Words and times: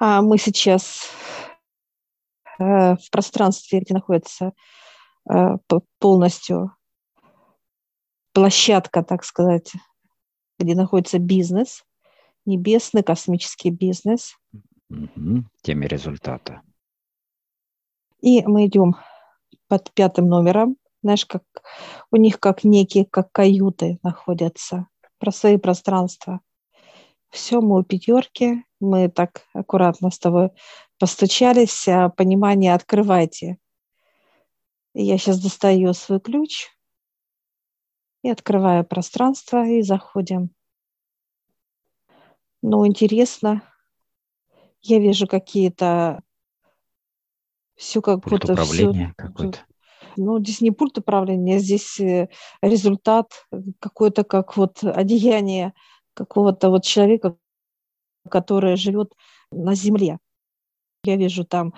А 0.00 0.22
мы 0.22 0.38
сейчас 0.38 1.10
э, 2.58 2.96
в 2.96 3.10
пространстве, 3.12 3.80
где 3.80 3.92
находится 3.92 4.54
э, 5.30 5.58
полностью 5.98 6.74
площадка, 8.32 9.02
так 9.02 9.24
сказать, 9.24 9.72
где 10.58 10.74
находится 10.74 11.18
бизнес, 11.18 11.84
небесный 12.46 13.02
космический 13.02 13.68
бизнес. 13.68 14.38
Угу. 14.88 15.44
Теме 15.60 15.86
результата. 15.86 16.62
И 18.22 18.42
мы 18.46 18.66
идем 18.66 18.96
под 19.68 19.92
пятым 19.92 20.28
номером. 20.28 20.76
Знаешь, 21.02 21.26
как 21.26 21.42
у 22.10 22.16
них 22.16 22.40
как 22.40 22.64
некие, 22.64 23.04
как 23.04 23.30
каюты 23.32 23.98
находятся, 24.02 24.86
про 25.18 25.30
свои 25.30 25.58
пространства. 25.58 26.40
Все, 27.30 27.60
мы 27.60 27.80
у 27.80 27.82
пятерки, 27.84 28.64
мы 28.80 29.08
так 29.08 29.46
аккуратно 29.52 30.10
с 30.10 30.18
тобой 30.18 30.50
постучались, 30.98 31.88
а 31.88 32.08
понимание 32.08 32.74
открывайте. 32.74 33.58
Я 34.94 35.16
сейчас 35.16 35.40
достаю 35.40 35.92
свой 35.94 36.20
ключ 36.20 36.68
и 38.22 38.28
открываю 38.28 38.84
пространство 38.84 39.64
и 39.64 39.82
заходим. 39.82 40.50
Ну, 42.62 42.86
интересно. 42.86 43.62
Я 44.82 44.98
вижу 44.98 45.26
какие-то 45.26 46.22
все 47.76 48.02
как 48.02 48.22
пульт 48.22 48.42
будто 48.42 48.52
управления 48.52 49.14
какой-то. 49.16 49.60
Ну, 50.16 50.38
здесь 50.40 50.60
не 50.60 50.70
пульт 50.70 50.98
управления, 50.98 51.60
здесь 51.60 51.98
э, 52.00 52.28
результат 52.60 53.46
какой-то 53.78 54.24
как 54.24 54.56
вот 54.56 54.82
одеяние 54.82 55.72
какого-то 56.14 56.70
вот 56.70 56.84
человека, 56.84 57.36
который 58.30 58.76
живет 58.76 59.14
на 59.50 59.74
земле. 59.74 60.18
Я 61.04 61.16
вижу 61.16 61.44
там 61.44 61.74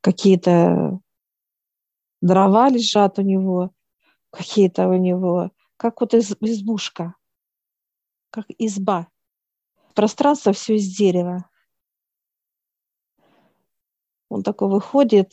какие-то 0.00 1.00
дрова 2.20 2.68
лежат 2.68 3.18
у 3.18 3.22
него, 3.22 3.70
какие-то 4.30 4.88
у 4.88 4.94
него, 4.94 5.50
как 5.76 6.00
вот 6.00 6.14
из, 6.14 6.36
избушка, 6.40 7.14
как 8.30 8.46
изба. 8.58 9.08
Пространство 9.94 10.52
все 10.52 10.76
из 10.76 10.94
дерева. 10.94 11.48
Он 14.28 14.42
такой 14.42 14.68
выходит, 14.68 15.32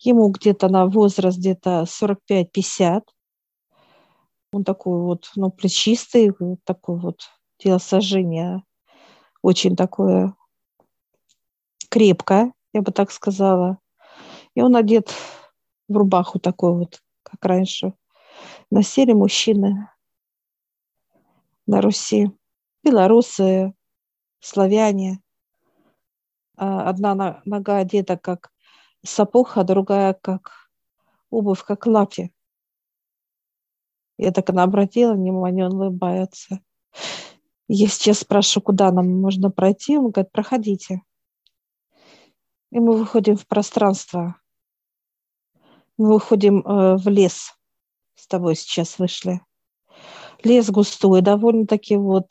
ему 0.00 0.30
где-то 0.30 0.68
на 0.68 0.86
возраст 0.86 1.38
где-то 1.38 1.84
45-50. 1.84 3.02
Он 4.52 4.64
такой 4.64 5.00
вот, 5.00 5.30
ну, 5.36 5.50
плечистый, 5.50 6.32
такой 6.64 6.98
вот 6.98 7.20
телосложение 7.58 8.62
очень 9.42 9.76
такое 9.76 10.34
крепкое, 11.88 12.52
я 12.72 12.82
бы 12.82 12.92
так 12.92 13.10
сказала. 13.10 13.78
И 14.54 14.62
он 14.62 14.76
одет 14.76 15.14
в 15.88 15.96
рубаху 15.96 16.38
такой 16.38 16.74
вот, 16.74 17.00
как 17.22 17.44
раньше. 17.44 17.94
Носили 18.70 19.12
мужчины 19.12 19.88
на 21.66 21.80
Руси. 21.80 22.30
Белорусы, 22.82 23.74
славяне. 24.40 25.20
А 26.56 26.88
одна 26.88 27.42
нога 27.44 27.78
одета 27.78 28.16
как 28.16 28.50
сапог, 29.04 29.52
другая 29.64 30.14
как 30.14 30.70
обувь, 31.30 31.62
как 31.62 31.86
лапти. 31.86 32.32
Я 34.22 34.32
так 34.32 34.50
она 34.50 34.64
обратила 34.64 35.14
внимание, 35.14 35.64
он 35.64 35.80
улыбается. 35.80 36.60
Я 37.68 37.88
сейчас 37.88 38.18
спрашиваю, 38.18 38.64
куда 38.64 38.92
нам 38.92 39.18
можно 39.18 39.50
пройти. 39.50 39.96
Он 39.96 40.10
говорит, 40.10 40.30
проходите. 40.30 41.00
И 42.70 42.78
мы 42.78 42.98
выходим 42.98 43.38
в 43.38 43.46
пространство. 43.46 44.36
Мы 45.96 46.12
выходим 46.12 46.60
э, 46.60 46.96
в 46.98 47.08
лес. 47.08 47.54
С 48.14 48.26
тобой 48.26 48.56
сейчас 48.56 48.98
вышли. 48.98 49.40
Лес 50.44 50.68
густой, 50.68 51.22
довольно-таки 51.22 51.96
вот 51.96 52.30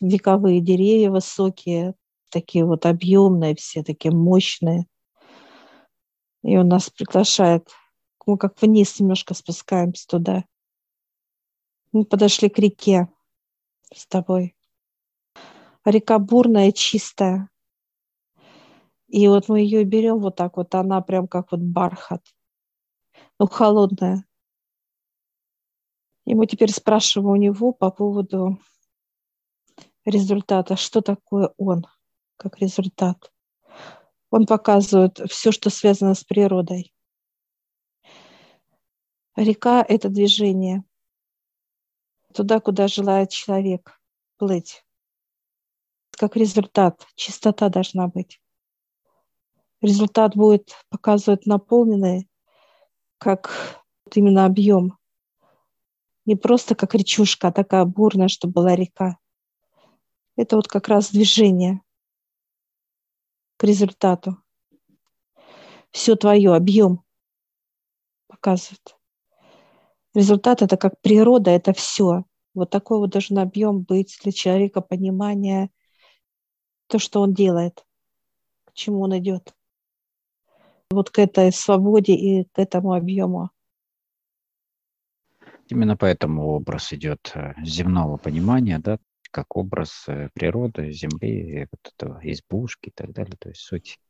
вековые 0.00 0.62
деревья 0.62 1.10
высокие, 1.10 1.96
такие 2.30 2.64
вот 2.64 2.86
объемные, 2.86 3.56
все 3.56 3.82
такие 3.82 4.10
мощные. 4.10 4.86
И 6.42 6.56
он 6.56 6.68
нас 6.68 6.88
приглашает. 6.88 7.68
Мы 8.26 8.36
как 8.36 8.60
вниз 8.60 8.98
немножко 8.98 9.34
спускаемся 9.34 10.06
туда. 10.08 10.44
Мы 11.92 12.04
подошли 12.04 12.48
к 12.48 12.58
реке 12.58 13.08
с 13.94 14.06
тобой. 14.06 14.56
Река 15.84 16.18
бурная, 16.18 16.72
чистая. 16.72 17.48
И 19.06 19.28
вот 19.28 19.48
мы 19.48 19.60
ее 19.60 19.84
берем 19.84 20.18
вот 20.18 20.34
так 20.34 20.56
вот, 20.56 20.74
она 20.74 21.00
прям 21.00 21.28
как 21.28 21.52
вот 21.52 21.60
бархат. 21.60 22.22
Ну, 23.38 23.46
холодная. 23.46 24.26
И 26.24 26.34
мы 26.34 26.48
теперь 26.48 26.72
спрашиваем 26.72 27.30
у 27.30 27.36
него 27.36 27.72
по 27.72 27.92
поводу 27.92 28.58
результата, 30.04 30.76
что 30.76 31.00
такое 31.00 31.52
он 31.56 31.86
как 32.36 32.58
результат. 32.58 33.32
Он 34.30 34.46
показывает 34.46 35.20
все, 35.30 35.52
что 35.52 35.70
связано 35.70 36.14
с 36.14 36.24
природой. 36.24 36.92
Река– 39.36 39.84
это 39.88 40.08
движение 40.08 40.82
туда, 42.32 42.58
куда 42.58 42.88
желает 42.88 43.28
человек 43.30 44.00
плыть. 44.38 44.82
Как 46.12 46.36
результат, 46.36 47.06
чистота 47.14 47.68
должна 47.68 48.08
быть. 48.08 48.40
Результат 49.82 50.34
будет 50.34 50.74
показывать 50.88 51.44
наполненный, 51.44 52.30
как 53.18 53.84
именно 54.14 54.46
объем. 54.46 54.98
Не 56.24 56.34
просто 56.34 56.74
как 56.74 56.94
речушка, 56.94 57.48
а 57.48 57.52
такая 57.52 57.84
бурная, 57.84 58.28
чтобы 58.28 58.54
была 58.54 58.74
река. 58.74 59.18
Это 60.36 60.56
вот 60.56 60.66
как 60.66 60.88
раз 60.88 61.10
движение 61.10 61.82
к 63.58 63.64
результату. 63.64 64.42
Все 65.90 66.16
твое, 66.16 66.54
объем 66.54 67.04
показывает. 68.28 68.95
Результат 70.16 70.62
это 70.62 70.78
как 70.78 70.98
природа, 71.02 71.50
это 71.50 71.74
все. 71.74 72.24
Вот 72.54 72.70
такой 72.70 73.00
вот 73.00 73.10
должен 73.10 73.38
объем 73.38 73.82
быть 73.82 74.18
для 74.22 74.32
человека, 74.32 74.80
понимание, 74.80 75.68
то, 76.86 76.98
что 76.98 77.20
он 77.20 77.34
делает, 77.34 77.84
к 78.64 78.72
чему 78.72 79.02
он 79.02 79.18
идет. 79.18 79.54
Вот 80.88 81.10
к 81.10 81.18
этой 81.18 81.52
свободе 81.52 82.14
и 82.14 82.44
к 82.44 82.58
этому 82.58 82.94
объему. 82.94 83.50
Именно 85.68 85.98
поэтому 85.98 86.46
образ 86.46 86.94
идет 86.94 87.32
э, 87.34 87.52
земного 87.62 88.16
понимания, 88.16 88.78
да, 88.78 88.98
как 89.30 89.54
образ 89.54 90.04
э, 90.08 90.30
природы, 90.32 90.92
земли, 90.92 91.68
вот 91.70 91.92
этого 91.94 92.20
избушки 92.22 92.88
и 92.88 92.92
так 92.92 93.12
далее, 93.12 93.36
то 93.38 93.50
есть 93.50 93.60
суть 93.60 94.00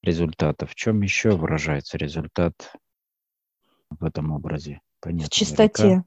результата. 0.00 0.64
В 0.64 0.76
чем 0.76 1.02
еще 1.02 1.36
выражается 1.36 1.98
результат 1.98 2.72
в 3.90 4.04
этом 4.04 4.30
образе? 4.30 4.80
Понятно, 5.02 5.26
в 5.26 5.30
чистоте. 5.30 5.88
Река. 5.88 6.04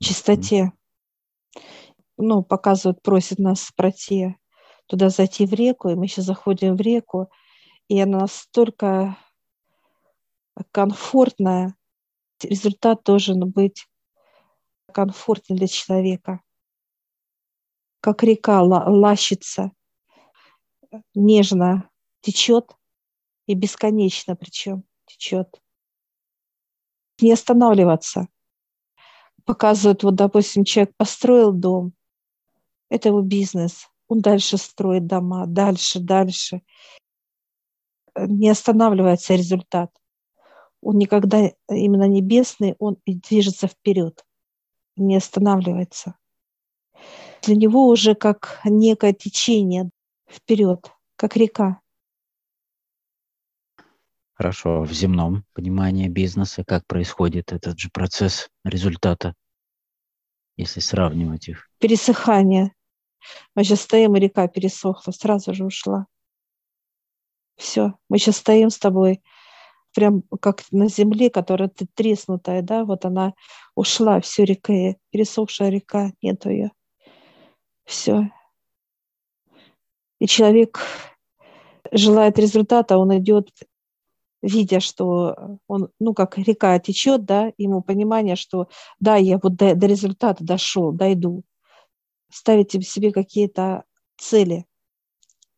Чистоте. 0.00 0.72
Ну, 2.16 2.44
показывают, 2.44 3.02
просят 3.02 3.40
нас 3.40 3.72
пройти 3.74 4.36
туда 4.86 5.10
зайти 5.10 5.46
в 5.46 5.52
реку, 5.52 5.88
и 5.88 5.96
мы 5.96 6.06
сейчас 6.06 6.26
заходим 6.26 6.76
в 6.76 6.80
реку, 6.80 7.28
и 7.88 8.00
она 8.00 8.20
настолько 8.20 9.18
комфортная. 10.70 11.76
Результат 12.40 13.02
должен 13.02 13.50
быть 13.50 13.86
комфортный 14.92 15.56
для 15.56 15.66
человека. 15.66 16.40
Как 18.00 18.22
река 18.22 18.62
лащится, 18.62 19.72
нежно 21.16 21.90
течет 22.20 22.76
и 23.46 23.54
бесконечно 23.54 24.36
причем 24.36 24.84
течет 25.04 25.60
не 27.22 27.32
останавливаться. 27.32 28.28
Показывают, 29.44 30.02
вот, 30.02 30.14
допустим, 30.14 30.64
человек 30.64 30.94
построил 30.96 31.52
дом, 31.52 31.92
это 32.90 33.08
его 33.08 33.20
бизнес, 33.20 33.88
он 34.08 34.20
дальше 34.20 34.56
строит 34.56 35.06
дома, 35.06 35.46
дальше, 35.46 36.00
дальше. 36.00 36.62
Не 38.16 38.48
останавливается 38.48 39.34
результат. 39.34 39.90
Он 40.80 40.96
никогда 40.96 41.50
именно 41.68 42.08
небесный, 42.08 42.74
он 42.78 42.96
движется 43.06 43.66
вперед, 43.68 44.24
не 44.96 45.16
останавливается. 45.16 46.14
Для 47.42 47.56
него 47.56 47.86
уже 47.86 48.14
как 48.14 48.60
некое 48.64 49.12
течение 49.12 49.90
вперед, 50.28 50.90
как 51.16 51.36
река. 51.36 51.80
Хорошо, 54.38 54.82
в 54.82 54.92
земном 54.92 55.42
понимании 55.52 56.06
бизнеса, 56.06 56.62
как 56.64 56.86
происходит 56.86 57.52
этот 57.52 57.76
же 57.76 57.90
процесс 57.90 58.48
результата, 58.64 59.34
если 60.56 60.78
сравнивать 60.78 61.48
их? 61.48 61.68
Пересыхание. 61.80 62.72
Мы 63.56 63.64
сейчас 63.64 63.80
стоим, 63.80 64.14
и 64.14 64.20
река 64.20 64.46
пересохла, 64.46 65.10
сразу 65.10 65.54
же 65.54 65.64
ушла. 65.64 66.06
Все, 67.56 67.94
мы 68.08 68.18
сейчас 68.18 68.36
стоим 68.36 68.70
с 68.70 68.78
тобой, 68.78 69.24
прям 69.92 70.22
как 70.40 70.62
на 70.70 70.86
земле, 70.86 71.30
которая 71.30 71.68
треснутая, 71.96 72.62
да, 72.62 72.84
вот 72.84 73.04
она 73.04 73.34
ушла, 73.74 74.20
все 74.20 74.44
река, 74.44 74.94
пересохшая 75.10 75.70
река, 75.70 76.12
нету 76.22 76.48
ее. 76.48 76.70
Все. 77.84 78.30
И 80.20 80.28
человек 80.28 80.78
желает 81.90 82.38
результата, 82.38 82.96
он 82.96 83.18
идет, 83.18 83.50
видя, 84.42 84.80
что 84.80 85.58
он, 85.66 85.90
ну, 85.98 86.14
как 86.14 86.38
река 86.38 86.78
течет, 86.78 87.24
да, 87.24 87.52
ему 87.58 87.82
понимание, 87.82 88.36
что 88.36 88.68
да, 89.00 89.16
я 89.16 89.38
вот 89.42 89.56
до, 89.56 89.74
до 89.74 89.86
результата 89.86 90.44
дошел, 90.44 90.92
дойду. 90.92 91.44
Ставить 92.30 92.72
себе 92.86 93.10
какие-то 93.10 93.84
цели, 94.18 94.66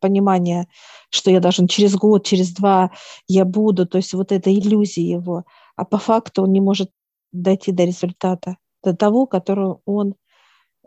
понимание, 0.01 0.67
что 1.11 1.31
я 1.31 1.41
должен 1.41 1.69
через 1.69 1.95
год, 1.95 2.25
через 2.25 2.53
два 2.53 2.91
я 3.29 3.45
буду, 3.45 3.87
то 3.87 3.99
есть 3.99 4.15
вот 4.15 4.33
эта 4.33 4.53
иллюзия 4.53 5.09
его. 5.09 5.45
А 5.77 5.85
по 5.85 5.99
факту 5.99 6.43
он 6.43 6.53
не 6.53 6.61
может 6.61 6.91
дойти 7.33 7.71
до 7.71 7.85
результата, 7.85 8.57
до 8.83 8.97
того, 8.97 9.27
которого 9.27 9.81
он 9.85 10.15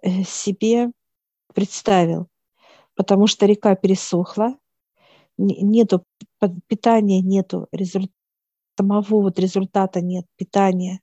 э, 0.01 0.23
себе 0.23 0.91
представил. 1.53 2.27
Потому 2.95 3.27
что 3.27 3.45
река 3.45 3.75
пересохла, 3.75 4.55
нету 5.38 6.06
питания, 6.68 7.21
нету 7.21 7.68
результата, 7.71 8.13
самого 8.77 9.21
вот 9.21 9.39
результата 9.39 10.01
нет, 10.01 10.25
питания 10.35 11.01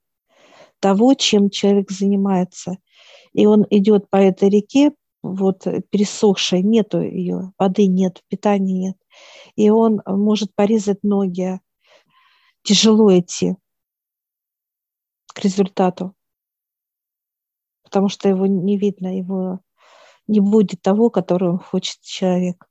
того, 0.80 1.14
чем 1.14 1.50
человек 1.50 1.90
занимается. 1.90 2.78
И 3.32 3.46
он 3.46 3.66
идет 3.70 4.08
по 4.08 4.16
этой 4.16 4.48
реке, 4.48 4.92
вот 5.22 5.64
пересохшей, 5.90 6.62
нету 6.62 7.02
ее, 7.02 7.52
воды 7.58 7.86
нет, 7.86 8.22
питания 8.28 8.88
нет. 8.88 8.96
И 9.56 9.70
он 9.70 10.00
может 10.06 10.54
порезать 10.54 11.02
ноги, 11.02 11.60
тяжело 12.62 13.16
идти 13.16 13.56
к 15.34 15.40
результату, 15.40 16.14
потому 17.84 18.08
что 18.08 18.28
его 18.28 18.46
не 18.46 18.78
видно, 18.78 19.16
его 19.16 19.60
не 20.26 20.40
будет 20.40 20.80
того, 20.80 21.10
которого 21.10 21.58
хочет 21.58 22.00
человек. 22.00 22.69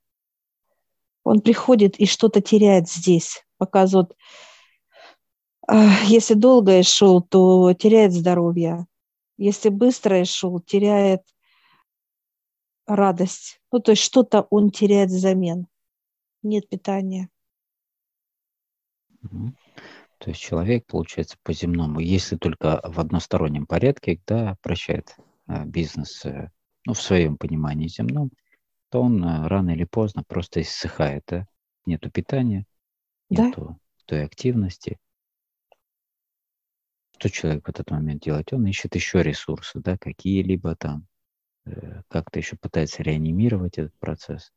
Он 1.24 1.40
приходит 1.40 1.98
и 1.98 2.06
что-то 2.06 2.40
теряет 2.40 2.88
здесь, 2.88 3.44
показывает. 3.58 4.16
Если 6.04 6.34
долго 6.34 6.82
шел, 6.82 7.22
то 7.22 7.72
теряет 7.74 8.12
здоровье. 8.12 8.86
Если 9.36 9.68
быстро 9.68 10.24
шел, 10.24 10.60
теряет 10.60 11.22
радость. 12.86 13.60
Ну, 13.72 13.80
то 13.80 13.92
есть 13.92 14.02
что-то 14.02 14.42
он 14.50 14.70
теряет 14.70 15.10
взамен. 15.10 15.66
Нет 16.42 16.68
питания. 16.68 17.28
То 19.22 20.30
есть 20.30 20.40
человек, 20.40 20.84
получается, 20.86 21.36
по 21.42 21.52
земному, 21.52 22.00
если 22.00 22.36
только 22.36 22.80
в 22.84 23.00
одностороннем 23.00 23.66
порядке, 23.66 24.20
да, 24.26 24.56
прощает 24.60 25.16
э, 25.48 25.64
бизнес, 25.64 26.24
э, 26.26 26.50
ну, 26.84 26.92
в 26.92 27.00
своем 27.00 27.38
понимании 27.38 27.88
земном, 27.88 28.30
то 28.90 29.02
он 29.02 29.24
э, 29.24 29.46
рано 29.46 29.70
или 29.70 29.84
поздно 29.84 30.24
просто 30.24 30.60
иссыхает, 30.60 31.24
да? 31.28 31.46
Нету 31.86 32.10
питания, 32.10 32.66
нету 33.30 33.66
да? 33.68 33.76
той 34.06 34.24
активности. 34.24 34.98
Что 37.18 37.30
человек 37.30 37.66
в 37.66 37.70
этот 37.70 37.90
момент 37.90 38.22
делает? 38.22 38.52
Он 38.52 38.66
ищет 38.66 38.94
еще 38.94 39.22
ресурсы, 39.22 39.78
да, 39.80 39.96
какие-либо 39.96 40.74
там, 40.74 41.06
э, 41.66 42.02
как-то 42.08 42.38
еще 42.38 42.56
пытается 42.56 43.02
реанимировать 43.02 43.78
этот 43.78 43.96
процесс. 43.98 44.52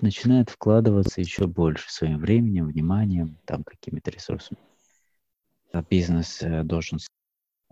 Начинает 0.00 0.50
вкладываться 0.50 1.20
еще 1.20 1.46
больше 1.46 1.90
своим 1.92 2.18
временем, 2.18 2.66
вниманием, 2.66 3.38
там 3.44 3.64
какими-то 3.64 4.10
ресурсами. 4.10 4.60
А 5.72 5.82
бизнес 5.82 6.42
э, 6.42 6.64
должен 6.64 6.98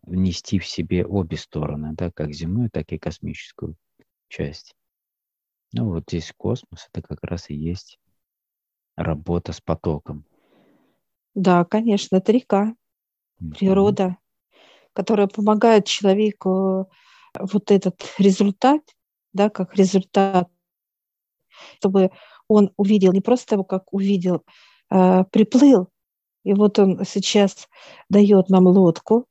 внести 0.03 0.59
в 0.61 0.67
себе 0.67 1.05
обе 1.05 1.37
стороны, 1.37 1.95
да, 1.95 2.13
как 2.13 2.33
земную, 2.33 2.71
так 2.71 2.93
и 2.93 2.99
космическую 2.99 3.77
часть. 4.29 4.75
Ну 5.73 5.91
вот 5.91 6.05
здесь 6.09 6.33
космос, 6.37 6.89
это 6.93 7.07
как 7.07 7.23
раз 7.23 7.51
и 7.51 7.55
есть 7.55 7.99
работа 8.97 9.53
с 9.53 9.61
потоком. 9.61 10.25
Да, 11.35 11.65
конечно, 11.65 12.17
это 12.17 12.33
река, 12.33 12.75
природа, 13.59 14.17
которая 14.95 15.27
помогает 15.27 15.85
человеку 15.85 16.91
вот 17.39 17.71
этот 17.71 18.01
результат, 18.19 18.81
да, 19.35 19.51
как 19.51 19.75
результат, 19.77 20.49
чтобы 21.79 22.11
он 22.49 22.73
увидел, 22.77 23.13
не 23.13 23.21
просто 23.21 23.57
его 23.57 23.65
как 23.65 23.93
увидел, 23.93 24.45
а 24.89 25.25
приплыл, 25.25 25.89
и 26.45 26.55
вот 26.55 26.79
он 26.79 27.05
сейчас 27.05 27.69
дает 28.09 28.49
нам 28.49 28.67
лодку, 28.67 29.27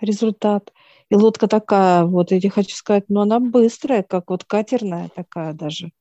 результат, 0.00 0.72
и 1.10 1.14
лодка 1.14 1.48
такая, 1.48 2.04
вот 2.04 2.32
я 2.32 2.50
хочу 2.50 2.74
сказать, 2.74 3.04
но 3.08 3.22
она 3.22 3.40
быстрая, 3.40 4.02
как 4.02 4.30
вот 4.30 4.44
катерная 4.44 5.08
такая 5.14 5.52
даже. 5.52 5.92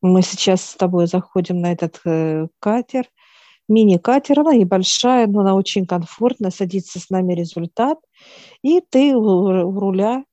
Мы 0.00 0.22
сейчас 0.22 0.64
с 0.64 0.74
тобой 0.74 1.06
заходим 1.06 1.60
на 1.60 1.72
этот 1.72 2.00
э, 2.04 2.48
катер, 2.58 3.08
мини-катер, 3.68 4.40
она 4.40 4.54
небольшая, 4.54 5.26
но 5.26 5.40
она 5.40 5.54
очень 5.54 5.86
комфортная, 5.86 6.50
садится 6.50 6.98
с 6.98 7.10
нами 7.10 7.34
результат, 7.34 7.98
и 8.62 8.80
ты 8.80 9.14
у, 9.14 9.78
руля 9.78 10.24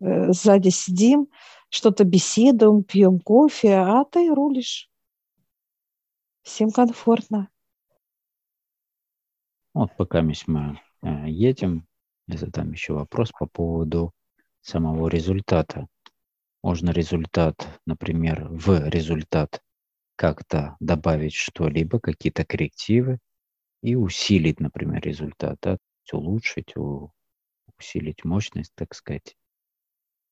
э, 0.00 0.32
сзади 0.32 0.68
сидим, 0.68 1.28
что-то 1.70 2.04
беседуем, 2.04 2.84
пьем 2.84 3.18
кофе, 3.18 3.76
а 3.76 4.04
ты 4.04 4.28
рулишь. 4.34 4.90
Всем 6.42 6.70
комфортно. 6.70 7.48
Вот 9.72 9.96
пока 9.96 10.20
мы 10.20 10.34
э, 11.02 11.28
едем, 11.28 11.86
я 12.26 12.38
задам 12.38 12.72
еще 12.72 12.94
вопрос 12.94 13.32
по 13.32 13.46
поводу 13.46 14.12
самого 14.60 15.08
результата. 15.08 15.86
Можно 16.62 16.90
результат, 16.90 17.80
например, 17.86 18.46
в 18.48 18.88
результат 18.88 19.60
как-то 20.16 20.76
добавить 20.78 21.34
что-либо, 21.34 21.98
какие-то 21.98 22.44
коррективы 22.44 23.18
и 23.82 23.96
усилить, 23.96 24.60
например, 24.60 25.02
результат, 25.02 25.58
да? 25.60 25.78
улучшить, 26.12 26.74
усилить 27.78 28.24
мощность, 28.24 28.72
так 28.74 28.94
сказать. 28.94 29.34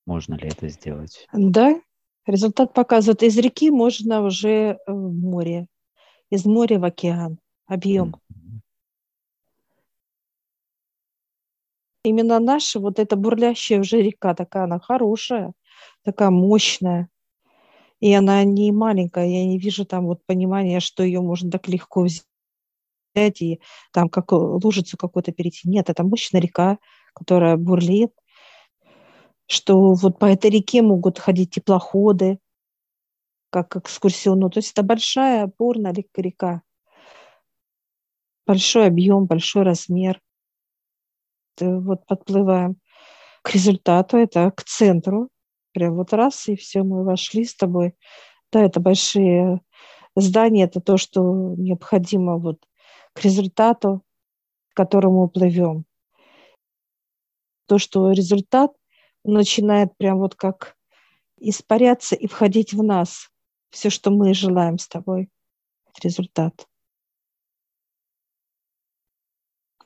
Можно 0.06 0.34
ли 0.34 0.48
это 0.48 0.68
сделать? 0.68 1.26
Да, 1.32 1.80
результат 2.26 2.74
показывает, 2.74 3.22
из 3.22 3.36
реки 3.38 3.70
можно 3.70 4.22
уже 4.22 4.78
в 4.86 5.12
море, 5.12 5.66
из 6.28 6.44
моря 6.44 6.78
в 6.78 6.84
океан, 6.84 7.38
объем. 7.66 8.16
Mm-hmm. 8.30 8.60
Именно 12.02 12.40
наша, 12.40 12.80
вот 12.80 12.98
эта 12.98 13.16
бурлящая 13.16 13.80
уже 13.80 14.00
река, 14.00 14.34
такая 14.34 14.64
она 14.64 14.80
хорошая, 14.80 15.52
такая 16.02 16.30
мощная. 16.30 17.08
И 18.00 18.12
она 18.14 18.42
не 18.44 18.72
маленькая, 18.72 19.26
я 19.26 19.44
не 19.44 19.58
вижу 19.58 19.84
там 19.84 20.06
вот 20.06 20.24
понимания, 20.24 20.80
что 20.80 21.02
ее 21.02 21.20
можно 21.20 21.50
так 21.50 21.68
легко 21.68 22.02
взять 22.02 23.42
и 23.42 23.60
там 23.92 24.08
как 24.08 24.32
лужицу 24.32 24.96
какую-то 24.96 25.32
перейти. 25.32 25.68
Нет, 25.68 25.90
это 25.90 26.02
мощная 26.02 26.40
река, 26.40 26.78
которая 27.12 27.58
бурлит, 27.58 28.12
что 29.46 29.92
вот 29.92 30.18
по 30.18 30.24
этой 30.24 30.50
реке 30.50 30.80
могут 30.80 31.18
ходить 31.18 31.50
теплоходы, 31.50 32.38
как 33.50 33.76
экскурсионную. 33.76 34.50
То 34.50 34.58
есть 34.60 34.72
это 34.72 34.82
большая 34.82 35.44
опорная 35.44 35.94
река, 36.16 36.62
большой 38.46 38.86
объем, 38.86 39.26
большой 39.26 39.64
размер. 39.64 40.20
Э, 41.60 41.78
вот 41.78 42.06
подплываем 42.06 42.76
к 43.42 43.50
результату, 43.54 44.16
это 44.16 44.50
к 44.50 44.64
центру. 44.64 45.28
Прям 45.72 45.96
вот 45.96 46.12
раз, 46.12 46.48
и 46.48 46.56
все, 46.56 46.82
мы 46.82 47.04
вошли 47.04 47.44
с 47.44 47.54
тобой. 47.54 47.94
Да, 48.52 48.62
это 48.62 48.80
большие 48.80 49.60
здания, 50.16 50.64
это 50.64 50.80
то, 50.80 50.96
что 50.96 51.54
необходимо 51.56 52.38
вот 52.38 52.58
к 53.12 53.22
результату, 53.22 54.02
к 54.72 54.76
которому 54.76 55.28
плывем. 55.28 55.84
То, 57.66 57.78
что 57.78 58.10
результат 58.10 58.72
начинает 59.24 59.96
прям 59.96 60.18
вот 60.18 60.34
как 60.34 60.76
испаряться 61.38 62.16
и 62.16 62.26
входить 62.26 62.72
в 62.72 62.82
нас. 62.82 63.30
Все, 63.70 63.90
что 63.90 64.10
мы 64.10 64.34
желаем 64.34 64.78
с 64.78 64.88
тобой. 64.88 65.30
Результат. 66.02 66.66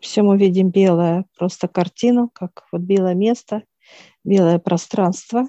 Все 0.04 0.22
мы 0.22 0.36
видим 0.36 0.68
белое, 0.68 1.24
просто 1.38 1.66
картину, 1.66 2.28
как 2.28 2.66
вот 2.70 2.82
белое 2.82 3.14
место, 3.14 3.64
белое 4.22 4.58
пространство. 4.58 5.48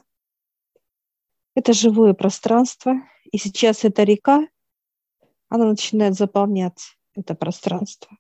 Это 1.56 1.74
живое 1.74 2.14
пространство. 2.14 2.94
И 3.34 3.38
сейчас 3.38 3.84
эта 3.84 4.04
река, 4.04 4.48
она 5.50 5.66
начинает 5.66 6.14
заполнять 6.14 6.98
это 7.16 7.36
пространство. 7.36 8.18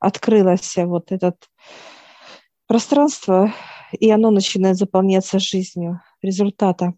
Открылось 0.00 0.74
вот 0.76 1.12
это 1.12 1.36
пространство, 2.66 3.52
и 3.92 4.10
оно 4.10 4.30
начинает 4.30 4.78
заполняться 4.78 5.38
жизнью. 5.38 6.00
результата. 6.22 6.94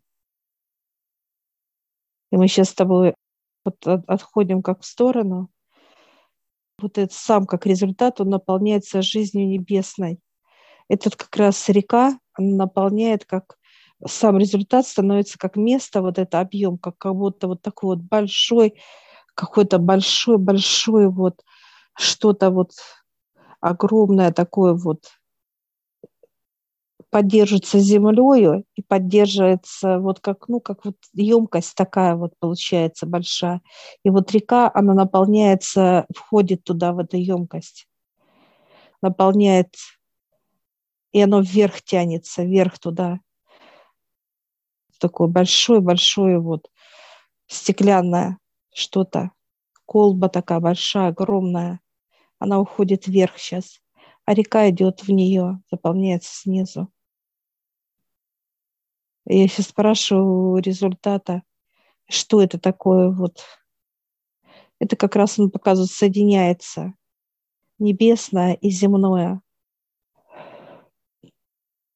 И 2.31 2.37
мы 2.37 2.47
сейчас 2.47 2.69
с 2.69 2.75
тобой 2.75 3.17
вот 3.65 3.85
отходим 3.87 4.63
как 4.63 4.83
в 4.83 4.87
сторону. 4.87 5.51
Вот 6.81 6.99
этот 6.99 7.13
сам 7.13 7.47
как 7.47 7.67
результат, 7.67 8.21
он 8.21 8.31
наполняется 8.31 9.03
жизнью 9.03 9.49
небесной. 9.49 10.21
Этот 10.89 11.17
как 11.17 11.35
раз 11.37 11.69
река, 11.69 12.19
она 12.35 12.57
наполняет 12.65 13.25
как 13.25 13.59
сам 14.07 14.39
результат 14.39 14.87
становится 14.87 15.39
как 15.39 15.57
место, 15.57 16.01
вот 16.03 16.19
это 16.19 16.41
объем, 16.41 16.79
как, 16.79 16.97
как 16.99 17.15
будто 17.15 17.49
вот 17.49 17.63
такой 17.63 17.97
вот 17.97 18.05
большой, 18.05 18.81
какой-то 19.35 19.79
большой-большой 19.79 21.09
вот 21.11 21.43
что-то 21.97 22.51
вот 22.51 22.73
огромное 23.61 24.33
такое 24.33 24.75
вот 24.75 25.20
поддерживается 27.11 27.81
землей 27.81 28.65
и 28.77 28.83
поддерживается 28.83 29.99
вот 29.99 30.21
как, 30.21 30.49
ну, 30.49 30.61
как 30.61 30.85
вот 30.85 30.97
емкость 31.13 31.75
такая 31.75 32.15
вот 32.15 32.33
получается 32.39 33.07
большая. 33.07 33.61
И 34.05 34.11
вот 34.11 34.31
река, 34.33 34.71
она 34.73 34.95
наполняется, 34.95 36.07
входит 36.15 36.65
туда, 36.65 36.93
в 36.93 37.01
эту 37.01 37.17
емкость, 37.17 37.89
наполняет, 39.03 39.75
и 41.13 41.21
оно 41.21 41.41
вверх 41.41 41.83
тянется, 41.83 42.45
вверх 42.45 42.79
туда. 42.79 43.19
Такое 45.01 45.29
большое-большое 45.29 46.39
вот 46.39 46.71
стеклянное 47.47 48.39
что-то, 48.73 49.33
колба 49.87 50.29
такая 50.29 50.61
большая, 50.61 51.09
огромная. 51.09 51.81
Она 52.39 52.61
уходит 52.61 53.07
вверх 53.07 53.39
сейчас, 53.39 53.81
а 54.25 54.35
река 54.35 54.69
идет 54.71 55.03
в 55.03 55.11
нее, 55.11 55.61
заполняется 55.71 56.33
снизу. 56.33 56.93
Я 59.33 59.47
сейчас 59.47 59.67
спрашиваю 59.67 60.61
результата, 60.61 61.45
что 62.09 62.43
это 62.43 62.59
такое 62.59 63.11
вот. 63.11 63.45
Это 64.81 64.97
как 64.97 65.15
раз 65.15 65.39
он 65.39 65.53
показывает, 65.53 65.93
соединяется 65.93 66.95
небесное 67.79 68.55
и 68.55 68.71
земное. 68.71 69.41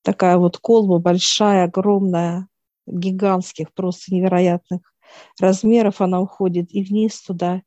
Такая 0.02 0.36
вот 0.36 0.58
колба 0.58 1.00
большая, 1.00 1.64
огромная, 1.64 2.46
гигантских, 2.86 3.72
просто 3.74 4.14
невероятных 4.14 4.94
размеров 5.40 6.00
она 6.00 6.20
уходит 6.20 6.72
и 6.72 6.84
вниз 6.84 7.20
туда, 7.20 7.62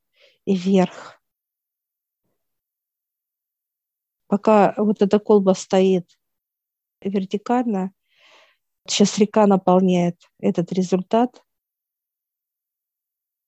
и 0.45 0.55
вверх. 0.55 1.21
Пока 4.27 4.73
вот 4.77 5.01
эта 5.01 5.19
колба 5.19 5.55
стоит 5.55 6.17
вертикально, 7.01 7.91
Сейчас 8.87 9.17
река 9.17 9.45
наполняет 9.47 10.17
этот 10.39 10.71
результат 10.71 11.43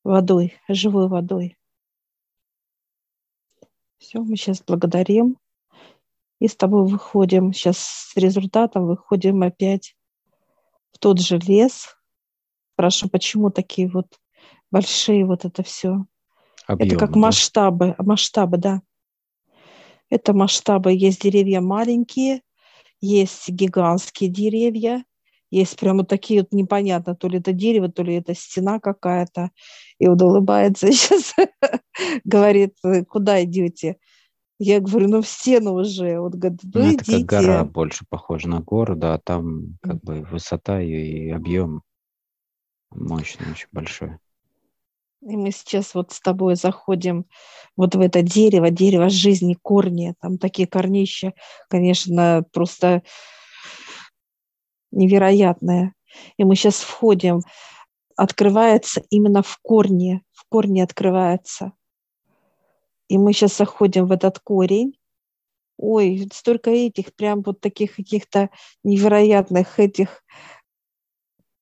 водой, 0.03 0.53
живой 0.67 1.07
водой. 1.07 1.57
Все, 3.99 4.19
мы 4.19 4.35
сейчас 4.35 4.61
благодарим. 4.61 5.37
И 6.39 6.47
с 6.47 6.55
тобой 6.55 6.87
выходим, 6.87 7.53
сейчас 7.53 7.77
с 7.77 8.15
результатом 8.15 8.85
выходим 8.85 9.41
опять 9.43 9.95
в 10.91 10.97
тот 10.99 11.19
же 11.19 11.37
лес. 11.37 11.97
Спрашиваю, 12.73 13.11
почему 13.11 13.49
такие 13.49 13.89
вот 13.89 14.19
большие 14.71 15.25
вот 15.25 15.43
это 15.43 15.63
все? 15.63 16.05
Объемы, 16.65 16.91
это 16.91 16.99
как 16.99 17.13
да? 17.13 17.19
масштабы, 17.19 17.95
масштабы, 17.97 18.57
да. 18.57 18.81
Это 20.09 20.33
масштабы. 20.33 20.93
Есть 20.93 21.21
деревья 21.21 21.59
маленькие, 21.59 22.41
есть 23.01 23.49
гигантские 23.49 24.29
деревья, 24.29 25.03
есть 25.51 25.79
прямо 25.79 26.05
такие 26.05 26.41
вот 26.41 26.53
непонятно, 26.53 27.15
то 27.15 27.27
ли 27.27 27.39
это 27.39 27.53
дерево, 27.53 27.89
то 27.89 28.03
ли 28.03 28.15
это 28.15 28.35
стена 28.35 28.79
какая-то. 28.79 29.51
И 29.99 30.07
он 30.07 30.21
улыбается 30.21 30.87
сейчас, 30.91 31.33
говорит, 32.23 32.75
куда 33.07 33.43
идете? 33.43 33.97
Я 34.59 34.81
говорю, 34.81 35.07
ну 35.07 35.21
в 35.21 35.27
стену 35.27 35.73
уже. 35.73 36.19
Вот 36.19 36.35
говорит, 36.35 36.59
ну, 36.63 36.81
ну 36.81 36.93
это 36.93 37.05
как 37.05 37.21
гора 37.21 37.63
больше 37.63 38.05
похожа 38.09 38.49
на 38.49 38.59
гору, 38.59 38.95
да, 38.95 39.17
там 39.17 39.77
как 39.81 40.01
бы 40.01 40.21
высота 40.29 40.81
и 40.81 41.29
объем 41.29 41.81
мощный, 42.91 43.51
очень 43.51 43.69
большой. 43.71 44.17
И 45.21 45.35
мы 45.35 45.51
сейчас 45.51 45.95
вот 45.95 46.11
с 46.11 46.21
тобой 46.21 46.55
заходим 46.55 47.25
вот 47.75 47.95
в 47.95 47.99
это 47.99 48.21
дерево, 48.21 48.69
дерево 48.69 49.09
жизни, 49.09 49.53
корни, 49.53 50.13
там 50.21 50.37
такие 50.37 50.67
корнища, 50.67 51.33
конечно, 51.69 52.45
просто 52.51 53.03
невероятное. 54.91 55.93
И 56.37 56.43
мы 56.43 56.55
сейчас 56.55 56.81
входим, 56.81 57.41
открывается 58.15 59.01
именно 59.09 59.43
в 59.43 59.57
корне, 59.61 60.23
в 60.31 60.47
корне 60.49 60.83
открывается. 60.83 61.73
И 63.07 63.17
мы 63.17 63.33
сейчас 63.33 63.57
заходим 63.57 64.05
в 64.05 64.11
этот 64.11 64.39
корень. 64.39 64.97
Ой, 65.77 66.27
столько 66.33 66.69
этих 66.69 67.15
прям 67.15 67.41
вот 67.41 67.61
таких 67.61 67.95
каких-то 67.95 68.49
невероятных 68.83 69.79
этих 69.79 70.23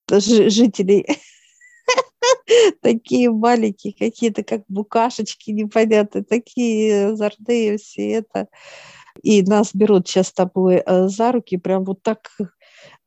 жителей. 0.09 1.05
Такие 2.81 3.29
маленькие 3.29 3.93
какие-то, 3.93 4.43
как 4.43 4.63
букашечки 4.67 5.51
непонятные, 5.51 6.23
такие 6.23 7.07
озорные 7.07 7.77
все 7.77 8.11
это. 8.13 8.47
И 9.21 9.41
нас 9.43 9.73
берут 9.73 10.07
сейчас 10.07 10.27
с 10.27 10.33
тобой 10.33 10.81
э, 10.85 11.07
за 11.07 11.31
руки, 11.31 11.57
прям 11.57 11.83
вот 11.83 12.01
так 12.03 12.29